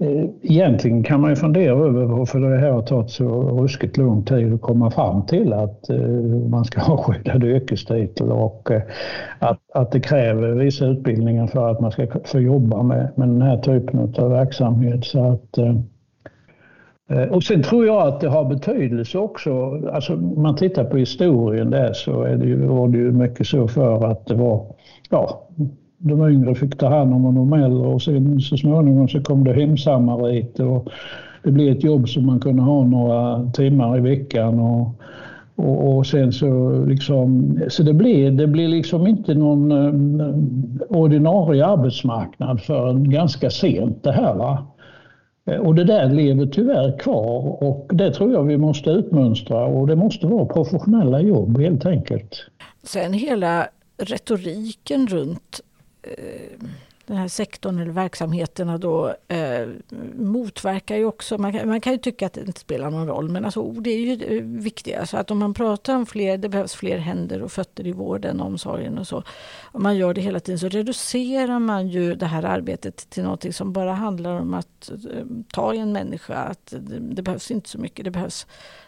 Eh, 0.00 0.24
egentligen 0.42 1.02
kan 1.02 1.20
man 1.20 1.30
ju 1.30 1.36
fundera 1.36 1.72
över 1.72 2.04
varför 2.04 2.40
det 2.40 2.58
här 2.58 2.70
har 2.70 2.82
tagit 2.82 3.10
så 3.10 3.42
ruskigt 3.42 3.96
lång 3.96 4.24
tid 4.24 4.54
att 4.54 4.60
komma 4.60 4.90
fram 4.90 5.26
till 5.26 5.52
att 5.52 5.90
eh, 5.90 5.98
man 6.50 6.64
ska 6.64 6.80
ha 6.90 6.96
skyddad 6.96 7.44
yrkestitel 7.44 8.32
och 8.32 8.70
eh, 8.70 8.82
att, 9.38 9.60
att 9.74 9.92
det 9.92 10.00
kräver 10.00 10.50
vissa 10.50 10.86
utbildningar 10.86 11.46
för 11.46 11.70
att 11.70 11.80
man 11.80 11.92
ska 11.92 12.06
få 12.24 12.40
jobba 12.40 12.82
med, 12.82 13.08
med 13.14 13.28
den 13.28 13.42
här 13.42 13.56
typen 13.56 14.14
av 14.18 14.30
verksamhet. 14.30 15.04
Så 15.04 15.32
att, 15.32 15.58
och 17.30 17.42
sen 17.42 17.62
tror 17.62 17.86
jag 17.86 18.08
att 18.08 18.20
det 18.20 18.28
har 18.28 18.44
betydelse 18.44 19.18
också, 19.18 19.80
alltså 19.92 20.16
man 20.16 20.56
tittar 20.56 20.84
på 20.84 20.96
historien 20.96 21.70
där 21.70 21.92
så 21.92 22.22
är 22.22 22.36
det 22.36 22.46
ju, 22.46 22.66
var 22.66 22.88
det 22.88 22.98
ju 22.98 23.12
mycket 23.12 23.46
så 23.46 23.68
för 23.68 24.10
att 24.10 24.26
det 24.26 24.34
var, 24.34 24.66
ja, 25.10 25.48
de 26.00 26.28
yngre 26.28 26.54
fick 26.54 26.78
ta 26.78 26.88
hand 26.88 27.14
om 27.14 27.34
de 27.34 27.52
äldre 27.52 27.86
och 27.86 28.02
sen 28.02 28.40
så 28.40 28.56
småningom 28.56 29.08
så 29.08 29.22
kom 29.22 29.44
det 29.44 29.52
hemsamariter 29.52 30.66
och 30.66 30.88
det 31.42 31.50
blev 31.50 31.76
ett 31.76 31.84
jobb 31.84 32.08
som 32.08 32.26
man 32.26 32.40
kunde 32.40 32.62
ha 32.62 32.84
några 32.84 33.50
timmar 33.50 33.98
i 33.98 34.00
veckan. 34.00 34.60
Och, 34.60 34.94
och, 35.54 35.96
och 35.96 36.06
sen 36.06 36.32
så 36.32 36.84
liksom, 36.84 37.58
så 37.68 37.82
det 37.82 37.92
blev 37.92 38.36
det 38.36 38.46
blev 38.46 38.68
liksom 38.68 39.06
inte 39.06 39.34
någon 39.34 39.72
eh, 39.72 40.34
ordinarie 40.88 41.66
arbetsmarknad 41.66 42.60
förrän 42.60 43.10
ganska 43.10 43.50
sent 43.50 44.02
det 44.02 44.12
här. 44.12 44.34
Va? 44.34 44.66
Eh, 45.46 45.56
och 45.56 45.74
det 45.74 45.84
där 45.84 46.10
lever 46.10 46.46
tyvärr 46.46 46.98
kvar 46.98 47.62
och 47.62 47.90
det 47.92 48.10
tror 48.10 48.32
jag 48.32 48.42
vi 48.42 48.56
måste 48.56 48.90
utmönstra 48.90 49.64
och 49.64 49.86
det 49.86 49.96
måste 49.96 50.26
vara 50.26 50.46
professionella 50.46 51.20
jobb 51.20 51.58
helt 51.58 51.86
enkelt. 51.86 52.46
Sen 52.82 53.12
hela 53.12 53.68
retoriken 53.98 55.06
runt 55.06 55.60
Eh, 56.02 56.66
den 57.10 57.18
här 57.18 57.28
sektorn 57.28 57.78
eller 57.78 57.92
verksamheterna 57.92 58.78
då 58.78 59.14
eh, 59.28 59.68
motverkar 60.14 60.96
ju 60.96 61.04
också, 61.04 61.38
man 61.38 61.52
kan, 61.52 61.68
man 61.68 61.80
kan 61.80 61.92
ju 61.92 61.98
tycka 61.98 62.26
att 62.26 62.32
det 62.32 62.40
inte 62.40 62.60
spelar 62.60 62.90
någon 62.90 63.06
roll, 63.06 63.28
men 63.28 63.44
alltså 63.44 63.60
oh, 63.60 63.78
ord 63.78 63.86
är 63.86 63.96
ju 63.96 64.38
eh, 64.38 64.42
viktiga. 64.44 64.96
Så 64.96 65.00
alltså, 65.00 65.16
att 65.16 65.30
om 65.30 65.38
man 65.38 65.54
pratar 65.54 65.96
om 65.96 66.06
fler, 66.06 66.38
det 66.38 66.48
behövs 66.48 66.74
fler 66.74 66.98
händer 66.98 67.42
och 67.42 67.52
fötter 67.52 67.86
i 67.86 67.92
vården 67.92 68.40
och 68.40 68.46
omsorgen 68.46 68.98
och 68.98 69.06
så. 69.06 69.22
Om 69.62 69.82
man 69.82 69.96
gör 69.96 70.14
det 70.14 70.20
hela 70.20 70.40
tiden 70.40 70.58
så 70.58 70.68
reducerar 70.68 71.58
man 71.58 71.88
ju 71.88 72.14
det 72.14 72.26
här 72.26 72.42
arbetet 72.42 73.10
till 73.10 73.22
någonting 73.22 73.52
som 73.52 73.72
bara 73.72 73.92
handlar 73.92 74.40
om 74.40 74.54
att 74.54 74.90
eh, 74.90 75.24
ta 75.52 75.74
i 75.74 75.78
en 75.78 75.92
människa. 75.92 76.34
Att 76.34 76.74
det, 76.78 76.98
det, 76.98 77.22
behövs 77.22 77.50
inte 77.50 77.68
så 77.68 77.78
mycket, 77.78 78.04
det 78.04 78.10
behövs, 78.10 78.46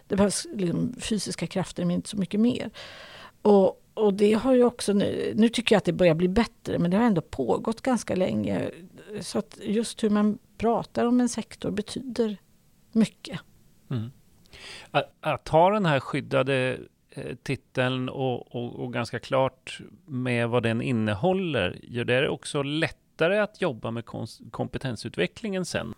det 0.08 0.16
behövs 0.16 0.46
liksom 0.54 0.94
fysiska 1.00 1.46
krafter 1.46 1.84
men 1.84 1.94
inte 1.94 2.08
så 2.08 2.16
mycket 2.16 2.40
mer. 2.40 2.70
Och, 3.42 3.81
och 3.94 4.14
det 4.14 4.32
har 4.32 4.54
ju 4.54 4.64
också 4.64 4.92
nu, 4.92 5.32
nu 5.36 5.48
tycker 5.48 5.74
jag 5.74 5.78
att 5.78 5.84
det 5.84 5.92
börjar 5.92 6.14
bli 6.14 6.28
bättre, 6.28 6.78
men 6.78 6.90
det 6.90 6.96
har 6.96 7.04
ändå 7.04 7.20
pågått 7.20 7.80
ganska 7.80 8.14
länge. 8.14 8.70
Så 9.20 9.38
att 9.38 9.58
just 9.62 10.04
hur 10.04 10.10
man 10.10 10.38
pratar 10.58 11.06
om 11.06 11.20
en 11.20 11.28
sektor 11.28 11.70
betyder 11.70 12.36
mycket. 12.92 13.40
Mm. 13.90 14.10
Att, 14.90 15.12
att 15.20 15.48
ha 15.48 15.70
den 15.70 15.86
här 15.86 16.00
skyddade 16.00 16.78
eh, 17.10 17.36
titeln 17.42 18.08
och, 18.08 18.56
och, 18.56 18.80
och, 18.80 18.92
ganska 18.92 19.18
klart 19.18 19.80
med 20.06 20.48
vad 20.48 20.62
den 20.62 20.82
innehåller, 20.82 21.78
gör 21.82 22.04
det 22.04 22.28
också 22.28 22.62
lättare 22.62 23.38
att 23.38 23.60
jobba 23.60 23.90
med 23.90 24.04
kompetensutvecklingen 24.50 25.64
sen? 25.64 25.94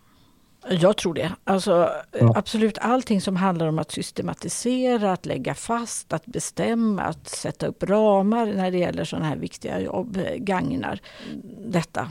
Jag 0.69 0.97
tror 0.97 1.13
det. 1.13 1.31
Alltså, 1.43 1.89
ja. 2.19 2.33
Absolut 2.35 2.77
allting 2.81 3.21
som 3.21 3.35
handlar 3.35 3.67
om 3.67 3.79
att 3.79 3.91
systematisera, 3.91 5.11
att 5.11 5.25
lägga 5.25 5.53
fast, 5.53 6.13
att 6.13 6.25
bestämma, 6.25 7.01
att 7.01 7.27
sätta 7.27 7.67
upp 7.67 7.83
ramar 7.83 8.45
när 8.45 8.71
det 8.71 8.77
gäller 8.77 9.03
sådana 9.03 9.25
här 9.25 9.37
viktiga 9.37 9.79
jobb 9.79 10.17
gagnar 10.37 10.99
detta. 11.67 12.07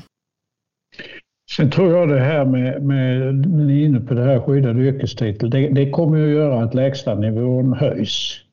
Sen 1.57 1.71
tror 1.71 1.93
jag 1.93 2.09
det 2.09 2.21
här 2.21 2.45
med, 2.45 2.83
med 2.83 3.35
ni 3.35 3.83
är 3.83 3.87
inne 3.87 4.01
på 4.01 4.15
det 4.15 4.25
här 4.25 4.41
skyddade 4.41 4.81
yrkestitel, 4.81 5.51
det, 5.51 5.69
det 5.69 5.91
kommer 5.91 6.25
att 6.25 6.31
göra 6.31 6.65
att 6.65 6.75
lägstanivån 6.75 7.73
höjs. 7.73 8.44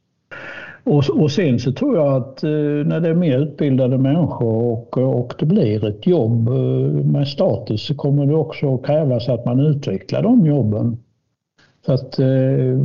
Och, 0.83 1.03
och 1.09 1.31
sen 1.31 1.59
så 1.59 1.71
tror 1.71 1.95
jag 1.95 2.15
att 2.15 2.43
eh, 2.43 2.49
när 2.85 2.99
det 2.99 3.09
är 3.09 3.13
mer 3.13 3.39
utbildade 3.39 3.97
människor 3.97 4.53
och, 4.53 4.97
och 4.97 5.33
det 5.39 5.45
blir 5.45 5.85
ett 5.85 6.07
jobb 6.07 6.47
eh, 6.47 6.55
med 7.05 7.27
status 7.27 7.85
så 7.85 7.95
kommer 7.95 8.25
det 8.25 8.35
också 8.35 8.75
att 8.75 8.85
krävas 8.85 9.29
att 9.29 9.45
man 9.45 9.59
utvecklar 9.59 10.21
de 10.21 10.45
jobben. 10.45 10.97
Så 11.85 11.93
att 11.93 12.19
eh, 12.19 12.79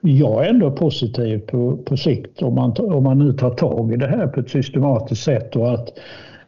jag 0.00 0.44
är 0.44 0.48
ändå 0.48 0.70
positiv 0.70 1.38
på, 1.38 1.76
på 1.76 1.96
sikt 1.96 2.42
om 2.42 2.54
man, 2.54 2.72
om 2.78 3.04
man 3.04 3.18
nu 3.18 3.32
tar 3.32 3.50
tag 3.50 3.92
i 3.92 3.96
det 3.96 4.06
här 4.06 4.26
på 4.26 4.40
ett 4.40 4.50
systematiskt 4.50 5.22
sätt 5.22 5.56
och 5.56 5.74
att 5.74 5.88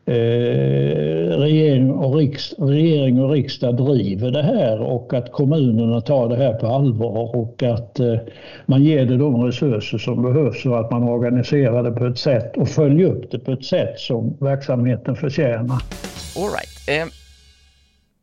Eh, 0.08 1.38
regering, 1.38 1.90
och 1.90 2.16
riksdag, 2.16 2.70
regering 2.70 3.20
och 3.22 3.30
riksdag 3.30 3.76
driver 3.76 4.30
det 4.30 4.42
här 4.42 4.80
och 4.80 5.14
att 5.14 5.32
kommunerna 5.32 6.00
tar 6.00 6.28
det 6.28 6.36
här 6.36 6.54
på 6.54 6.66
allvar 6.66 7.36
och 7.36 7.62
att 7.62 8.00
eh, 8.00 8.16
man 8.66 8.84
ger 8.84 9.06
det 9.06 9.16
de 9.16 9.44
resurser 9.44 9.98
som 9.98 10.22
behövs 10.22 10.66
och 10.66 10.80
att 10.80 10.90
man 10.90 11.02
organiserar 11.02 11.82
det 11.82 11.90
på 11.90 12.06
ett 12.06 12.18
sätt 12.18 12.56
och 12.56 12.68
följer 12.68 13.06
upp 13.06 13.30
det 13.30 13.38
på 13.38 13.52
ett 13.52 13.64
sätt 13.64 13.98
som 13.98 14.36
verksamheten 14.40 15.16
förtjänar. 15.16 15.82
All 16.36 16.50
right. 16.50 16.88
Eh, 16.88 17.12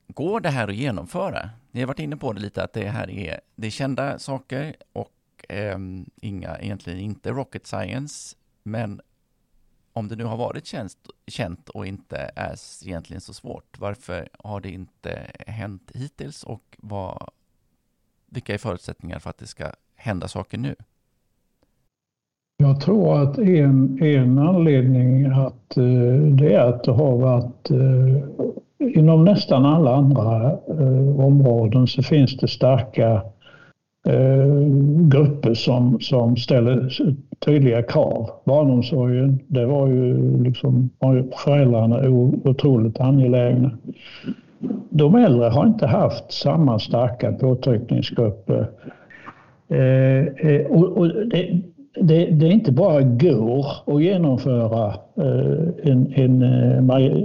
går 0.07 0.39
det 0.39 0.49
här 0.49 0.67
att 0.67 0.75
genomföra? 0.75 1.49
Ni 1.71 1.79
har 1.79 1.87
varit 1.87 1.99
inne 1.99 2.17
på 2.17 2.33
det 2.33 2.41
lite 2.41 2.63
att 2.63 2.73
det 2.73 2.87
här 2.87 3.09
är, 3.09 3.39
det 3.55 3.67
är 3.67 3.71
kända 3.71 4.19
saker 4.19 4.73
och 4.93 5.11
eh, 5.49 5.77
inga, 6.21 6.57
egentligen 6.57 6.99
inte 6.99 7.29
rocket 7.29 7.67
science, 7.67 8.35
men 8.63 9.01
om 9.93 10.07
det 10.07 10.15
nu 10.15 10.23
har 10.23 10.37
varit 10.37 10.65
känt, 10.65 10.97
känt 11.27 11.69
och 11.69 11.87
inte 11.87 12.31
är 12.35 12.55
egentligen 12.85 13.21
så 13.21 13.33
svårt, 13.33 13.79
varför 13.79 14.29
har 14.39 14.61
det 14.61 14.69
inte 14.69 15.27
hänt 15.47 15.91
hittills 15.93 16.43
och 16.43 16.77
vad, 16.77 17.29
vilka 18.29 18.53
är 18.53 18.57
förutsättningar 18.57 19.19
för 19.19 19.29
att 19.29 19.37
det 19.37 19.47
ska 19.47 19.71
hända 19.95 20.27
saker 20.27 20.57
nu? 20.57 20.75
Jag 22.57 22.81
tror 22.81 23.21
att 23.21 23.37
en, 23.37 24.03
en 24.03 24.39
anledning 24.39 25.25
att 25.25 25.77
eh, 25.77 25.83
det 26.31 26.53
är 26.53 26.67
att 26.67 26.83
det 26.83 26.91
har 26.91 27.17
varit 27.17 27.71
eh, 27.71 28.97
inom 28.97 29.25
nästan 29.25 29.65
alla 29.65 29.95
andra 29.95 30.51
eh, 30.51 31.19
områden 31.19 31.87
så 31.87 32.03
finns 32.03 32.37
det 32.37 32.47
starka 32.47 33.21
grupper 35.11 35.53
som, 35.53 35.99
som 35.99 36.37
ställer 36.37 36.89
tydliga 37.39 37.83
krav. 37.83 38.29
Barnomsorgen, 38.45 39.39
det 39.47 39.65
var 39.65 39.87
ju 39.87 40.37
liksom 40.43 40.89
föräldrarna 41.43 42.09
otroligt 42.43 42.99
angelägna. 42.99 43.71
De 44.89 45.15
äldre 45.15 45.49
har 45.49 45.65
inte 45.65 45.87
haft 45.87 46.31
samma 46.31 46.79
starka 46.79 47.31
påtryckningsgrupper. 47.31 48.69
Eh, 49.69 50.49
eh 50.49 50.65
och, 50.69 50.97
och 50.97 51.07
det, 51.07 51.61
det, 52.01 52.25
det, 52.25 52.49
inte 52.49 52.71
bara 52.71 53.01
går 53.01 53.67
att 53.85 54.03
genomföra 54.03 54.87
eh, 55.17 55.91
en, 55.91 56.13
en, 56.15 56.41
eh, 56.41 56.77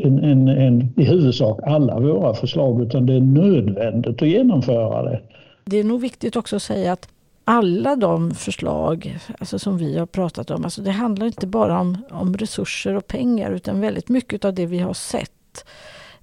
en, 0.05 0.19
en, 0.25 0.49
en, 0.49 0.95
i 0.97 1.05
huvudsak 1.05 1.61
alla 1.63 2.01
våra 2.01 2.35
förslag 2.35 2.83
utan 2.83 3.07
det 3.07 3.15
är 3.15 3.21
nödvändigt 3.21 4.23
att 4.23 4.29
genomföra 4.29 5.03
det. 5.03 5.21
Det 5.65 5.77
är 5.77 5.85
nog 5.85 6.01
viktigt 6.01 6.37
också 6.37 6.57
att 6.57 6.63
säga 6.63 6.93
att 6.93 7.09
alla 7.49 7.97
de 7.97 8.35
förslag 8.35 9.19
alltså 9.39 9.59
som 9.59 9.79
vi 9.79 9.99
har 9.99 10.07
pratat 10.07 10.51
om, 10.51 10.65
alltså 10.65 10.83
det 10.83 10.91
handlar 10.91 11.27
inte 11.27 11.47
bara 11.47 11.81
om, 11.81 11.99
om 12.11 12.37
resurser 12.37 12.95
och 12.95 13.07
pengar 13.07 13.51
utan 13.51 13.81
väldigt 13.81 14.09
mycket 14.09 14.45
av 14.45 14.55
det 14.55 14.67
vi 14.67 14.79
har 14.79 14.95
sett 14.95 15.65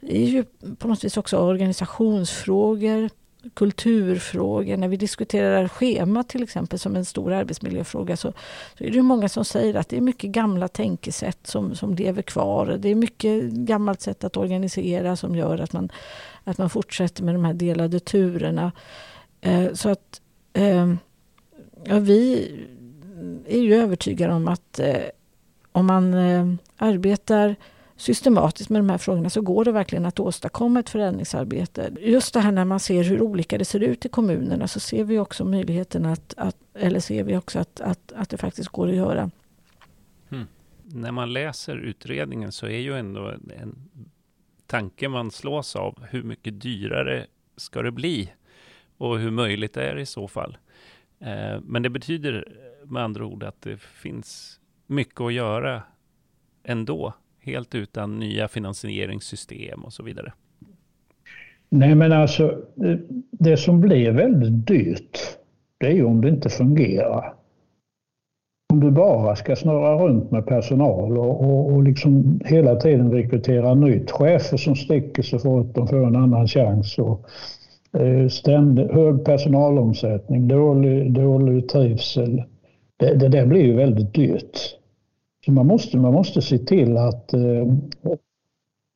är 0.01 0.25
ju 0.25 0.43
på 0.77 0.87
något 0.87 1.03
vis 1.03 1.17
också 1.17 1.37
organisationsfrågor, 1.37 3.09
kulturfrågor. 3.53 4.77
När 4.77 4.87
vi 4.87 4.97
diskuterar 4.97 5.67
schema 5.67 6.23
till 6.23 6.43
exempel 6.43 6.79
som 6.79 6.95
en 6.95 7.05
stor 7.05 7.33
arbetsmiljöfråga 7.33 8.17
så, 8.17 8.33
så 8.77 8.83
är 8.83 8.91
det 8.91 9.01
många 9.01 9.29
som 9.29 9.45
säger 9.45 9.75
att 9.75 9.89
det 9.89 9.97
är 9.97 10.01
mycket 10.01 10.29
gamla 10.29 10.67
tänkesätt 10.67 11.47
som, 11.47 11.75
som 11.75 11.95
lever 11.95 12.21
kvar. 12.21 12.77
Det 12.79 12.89
är 12.89 12.95
mycket 12.95 13.43
gammalt 13.43 14.01
sätt 14.01 14.23
att 14.23 14.37
organisera 14.37 15.15
som 15.15 15.35
gör 15.35 15.57
att 15.57 15.73
man, 15.73 15.89
att 16.43 16.57
man 16.57 16.69
fortsätter 16.69 17.23
med 17.23 17.35
de 17.35 17.45
här 17.45 17.53
delade 17.53 17.99
turerna. 17.99 18.71
Eh, 19.41 19.73
så 19.73 19.89
att 19.89 20.21
eh, 20.53 20.93
Ja, 21.87 21.99
vi 21.99 22.51
är 23.47 23.61
ju 23.61 23.75
övertygade 23.75 24.33
om 24.33 24.47
att 24.47 24.79
eh, 24.79 25.03
om 25.71 25.85
man 25.85 26.13
eh, 26.13 26.53
arbetar 26.77 27.55
systematiskt 27.95 28.69
med 28.69 28.79
de 28.79 28.89
här 28.89 28.97
frågorna 28.97 29.29
så 29.29 29.41
går 29.41 29.65
det 29.65 29.71
verkligen 29.71 30.05
att 30.05 30.19
åstadkomma 30.19 30.79
ett 30.79 30.89
förändringsarbete. 30.89 31.91
Just 31.99 32.33
det 32.33 32.39
här 32.39 32.51
när 32.51 32.65
man 32.65 32.79
ser 32.79 33.03
hur 33.03 33.21
olika 33.21 33.57
det 33.57 33.65
ser 33.65 33.79
ut 33.79 34.05
i 34.05 34.09
kommunerna 34.09 34.67
så 34.67 34.79
ser 34.79 35.03
vi 35.03 35.19
också 35.19 35.45
möjligheten 35.45 36.05
att, 36.05 36.33
att 36.37 36.57
eller 36.73 36.99
ser 36.99 37.23
vi 37.23 37.37
också 37.37 37.59
att, 37.59 37.81
att, 37.81 38.11
att 38.15 38.29
det 38.29 38.37
faktiskt 38.37 38.69
går 38.69 38.87
att 38.87 38.95
göra. 38.95 39.31
Hmm. 40.29 40.47
När 40.83 41.11
man 41.11 41.33
läser 41.33 41.77
utredningen 41.77 42.51
så 42.51 42.65
är 42.65 42.79
ju 42.79 42.97
ändå 42.97 43.33
en 43.61 43.75
tanke 44.67 45.09
man 45.09 45.31
slås 45.31 45.75
av 45.75 46.05
hur 46.09 46.23
mycket 46.23 46.61
dyrare 46.61 47.25
ska 47.57 47.81
det 47.81 47.91
bli 47.91 48.31
och 48.97 49.19
hur 49.19 49.31
möjligt 49.31 49.73
det 49.73 49.83
är 49.83 49.97
i 49.97 50.05
så 50.05 50.27
fall. 50.27 50.57
Eh, 51.19 51.61
men 51.63 51.81
det 51.83 51.89
betyder 51.89 52.47
med 52.85 53.03
andra 53.03 53.25
ord 53.25 53.43
att 53.43 53.61
det 53.61 53.77
finns 53.77 54.59
mycket 54.87 55.21
att 55.21 55.33
göra 55.33 55.81
ändå, 56.63 57.13
helt 57.39 57.75
utan 57.75 58.19
nya 58.19 58.47
finansieringssystem 58.47 59.83
och 59.83 59.93
så 59.93 60.03
vidare. 60.03 60.33
Nej 61.69 61.95
men 61.95 62.11
alltså, 62.11 62.61
det 63.31 63.57
som 63.57 63.81
blir 63.81 64.11
väldigt 64.11 64.67
dyrt, 64.67 65.19
det 65.77 65.87
är 65.87 65.91
ju 65.91 66.03
om 66.03 66.21
det 66.21 66.29
inte 66.29 66.49
fungerar. 66.49 67.33
Om 68.73 68.79
du 68.79 68.91
bara 68.91 69.35
ska 69.35 69.55
snurra 69.55 70.07
runt 70.07 70.31
med 70.31 70.45
personal 70.45 71.17
och, 71.17 71.41
och, 71.41 71.73
och 71.73 71.83
liksom 71.83 72.41
hela 72.45 72.75
tiden 72.75 73.11
rekrytera 73.11 73.73
nytt, 73.73 74.11
chefer 74.11 74.57
som 74.57 74.75
sticker 74.75 75.23
så 75.23 75.39
fort 75.39 75.75
de 75.75 75.87
får 75.87 76.07
en 76.07 76.15
annan 76.15 76.47
chans 76.47 76.97
och 76.97 77.25
Eh, 77.99 78.27
ständig, 78.27 78.83
hög 78.83 79.25
personalomsättning, 79.25 80.47
dålig, 80.47 81.13
dålig 81.13 81.69
trivsel. 81.69 82.43
Det, 82.97 83.15
det 83.15 83.27
där 83.29 83.45
blir 83.45 83.63
ju 83.63 83.75
väldigt 83.75 84.13
dyrt. 84.13 84.57
Så 85.45 85.51
man 85.51 85.67
måste, 85.67 85.97
man 85.97 86.13
måste 86.13 86.41
se 86.41 86.57
till 86.57 86.97
att, 86.97 87.33
eh, 87.33 87.67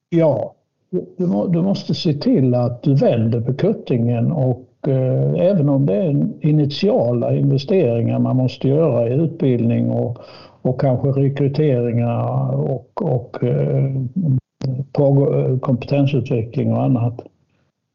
ja, 0.10 0.54
du, 0.90 1.48
du 1.50 1.62
måste 1.62 1.94
se 1.94 2.14
till 2.14 2.56
att 2.56 2.84
du 2.84 2.96
vänder 2.96 3.42
på 3.42 3.54
kuttingen 3.54 4.32
och 4.32 4.88
eh, 4.88 5.34
även 5.34 5.70
om 5.70 5.86
det 5.86 5.96
är 5.96 6.28
initiala 6.42 7.36
investeringar 7.36 8.20
man 8.20 8.36
måste 8.36 8.68
göra 8.68 9.10
i 9.10 9.14
utbildning 9.14 9.92
och, 9.92 10.18
och 10.62 10.82
kanske 10.82 11.08
rekryteringar 11.08 12.56
och, 12.56 13.02
och 13.02 13.44
eh, 13.44 13.92
kompetensutveckling 15.60 16.74
och 16.74 16.84
annat 16.84 17.22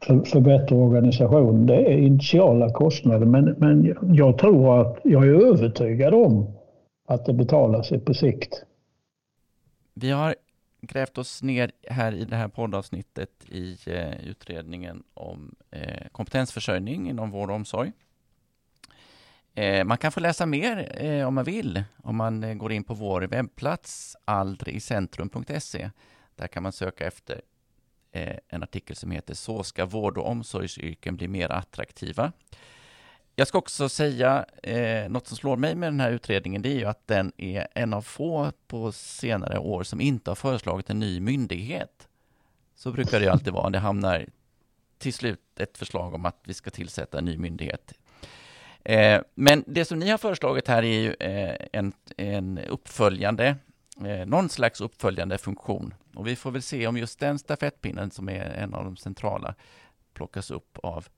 för, 0.07 0.25
för 0.25 0.41
bättre 0.41 0.77
organisation. 0.77 1.67
Det 1.67 1.93
är 1.93 1.99
initiala 1.99 2.73
kostnader 2.73 3.27
men, 3.27 3.45
men 3.45 3.97
jag 4.15 4.39
tror 4.39 4.81
att, 4.81 4.99
jag 5.05 5.25
är 5.25 5.47
övertygad 5.47 6.15
om 6.15 6.55
att 7.09 7.27
det 7.27 7.33
betalar 7.33 7.83
sig 7.83 8.01
på 8.01 8.15
sikt. 8.15 8.65
Vi 9.95 10.11
har 10.11 10.35
grävt 10.81 11.19
oss 11.19 11.43
ner 11.43 11.71
här 11.89 12.13
i 12.13 12.25
det 12.25 12.37
här 12.37 12.49
poddavsnittet 12.49 13.31
i 13.49 13.77
eh, 13.87 14.27
utredningen 14.27 15.03
om 15.15 15.55
eh, 15.71 16.07
kompetensförsörjning 16.13 17.11
inom 17.11 17.31
vård 17.31 17.51
och 17.51 17.57
omsorg. 17.57 17.93
Eh, 19.55 19.85
man 19.85 19.99
kan 19.99 20.13
få 20.13 20.21
läsa 20.21 20.47
mer 20.47 21.05
eh, 21.05 21.29
om 21.29 21.35
man 21.35 21.45
vill 21.45 21.85
om 22.03 22.17
man 22.17 22.45
eh, 22.45 22.55
går 22.55 22.73
in 22.73 22.85
på 22.85 22.95
vår 22.95 23.23
webbplats 23.23 24.17
aldrigicentrum.se. 24.25 25.91
Där 26.37 26.47
kan 26.47 26.63
man 26.63 26.73
söka 26.73 27.07
efter 27.07 27.41
Eh, 28.15 28.37
en 28.49 28.63
artikel 28.63 28.97
som 28.97 29.11
heter 29.11 29.35
Så 29.35 29.63
ska 29.63 29.87
vård 29.87 30.19
och 30.19 30.27
omsorgsyrken 30.27 31.17
bli 31.17 31.29
mer 31.29 31.53
attraktiva. 31.53 32.33
Jag 33.35 33.49
ska 33.49 33.59
också 33.59 33.89
säga, 33.89 34.45
eh, 34.63 35.09
något 35.09 35.27
som 35.27 35.37
slår 35.37 35.57
mig 35.57 35.75
med 35.75 35.93
den 35.93 36.01
här 36.01 36.11
utredningen, 36.11 36.63
det 36.63 36.69
är 36.69 36.79
ju 36.79 36.85
att 36.85 37.07
den 37.07 37.33
är 37.37 37.69
en 37.75 37.95
av 37.95 38.03
få 38.03 38.53
på 38.67 38.93
senare 38.93 39.59
år 39.59 39.83
som 39.83 40.01
inte 40.01 40.31
har 40.31 40.35
föreslagit 40.35 40.91
en 40.91 40.99
ny 40.99 41.21
myndighet. 41.21 42.09
Så 42.75 42.93
brukar 42.93 43.19
det 43.19 43.25
ju 43.25 43.31
alltid 43.31 43.53
vara, 43.53 43.71
det 43.71 43.79
hamnar 43.79 44.27
till 44.99 45.15
slut 45.15 45.41
ett 45.61 45.79
förslag 45.79 46.15
om 46.15 46.27
att 46.27 46.41
vi 46.45 46.55
ska 46.55 46.71
tillsätta 46.71 47.19
en 47.19 47.25
ny 47.25 47.39
myndighet. 47.39 47.93
Eh, 48.85 49.21
men 49.35 49.65
det 49.67 49.85
som 49.85 49.99
ni 49.99 50.11
har 50.11 50.19
föreslagit 50.19 50.69
här 50.69 50.83
är 50.83 51.01
ju 51.01 51.15
eh, 51.15 51.67
en, 51.73 51.93
en 52.17 52.59
uppföljande, 52.59 53.57
eh, 54.01 54.27
någon 54.27 54.49
slags 54.49 54.81
uppföljande 54.81 55.39
funktion. 55.39 55.95
Och 56.15 56.27
vi 56.27 56.37
får 56.37 56.51
väl 56.51 56.63
se 56.63 56.87
om 56.87 56.97
just 56.97 57.19
den 57.19 57.39
stafettpinnen 57.39 58.11
som 58.11 58.29
är 58.29 58.45
en 58.45 58.75
av 58.75 58.85
de 58.85 58.97
centrala 58.97 59.55
plockas 60.15 60.51
upp 60.51 60.79
av 60.83 61.09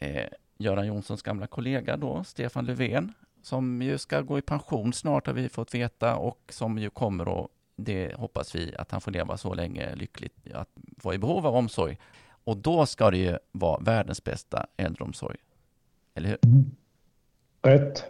eh, 0.00 0.26
Göran 0.58 0.86
Jonssons 0.86 1.22
gamla 1.22 1.46
kollega 1.46 1.96
då, 1.96 2.24
Stefan 2.24 2.64
Löfven, 2.64 3.12
som 3.42 3.82
ju 3.82 3.98
ska 3.98 4.20
gå 4.20 4.38
i 4.38 4.42
pension 4.42 4.92
snart 4.92 5.26
har 5.26 5.34
vi 5.34 5.48
fått 5.48 5.74
veta 5.74 6.16
och 6.16 6.40
som 6.48 6.78
ju 6.78 6.90
kommer 6.90 7.44
att, 7.44 7.50
det 7.76 8.14
hoppas 8.14 8.54
vi, 8.54 8.74
att 8.76 8.90
han 8.90 9.00
får 9.00 9.10
leva 9.10 9.36
så 9.36 9.54
länge 9.54 9.94
lyckligt 9.94 10.52
att 10.54 10.68
vara 10.74 11.14
i 11.14 11.18
behov 11.18 11.46
av 11.46 11.56
omsorg. 11.56 11.98
Och 12.44 12.56
då 12.56 12.86
ska 12.86 13.10
det 13.10 13.18
ju 13.18 13.38
vara 13.52 13.80
världens 13.80 14.24
bästa 14.24 14.66
äldreomsorg. 14.76 15.38
Eller 16.14 16.28
hur? 16.28 16.38
Rätt. 17.62 18.04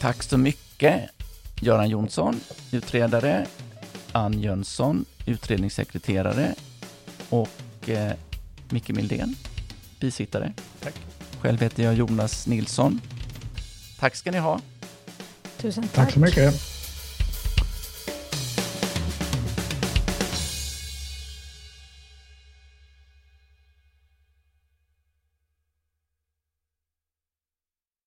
Tack 0.00 0.22
så 0.22 0.38
mycket 0.38 1.10
Göran 1.60 1.88
Jonsson, 1.88 2.40
utredare, 2.72 3.46
Ann 4.12 4.40
Jönsson, 4.40 5.04
utredningssekreterare 5.26 6.54
och 7.28 7.88
eh, 7.88 8.12
Micke 8.68 8.88
Mildén, 8.88 9.36
bisittare. 10.00 10.52
Tack. 10.80 10.94
Själv 11.40 11.60
heter 11.60 11.82
jag 11.82 11.94
Jonas 11.94 12.46
Nilsson. 12.46 13.00
Tack 13.98 14.16
ska 14.16 14.30
ni 14.30 14.38
ha. 14.38 14.60
Tusen 15.56 15.82
tack. 15.82 15.94
Tack 15.94 16.12
så 16.12 16.20
mycket. 16.20 16.75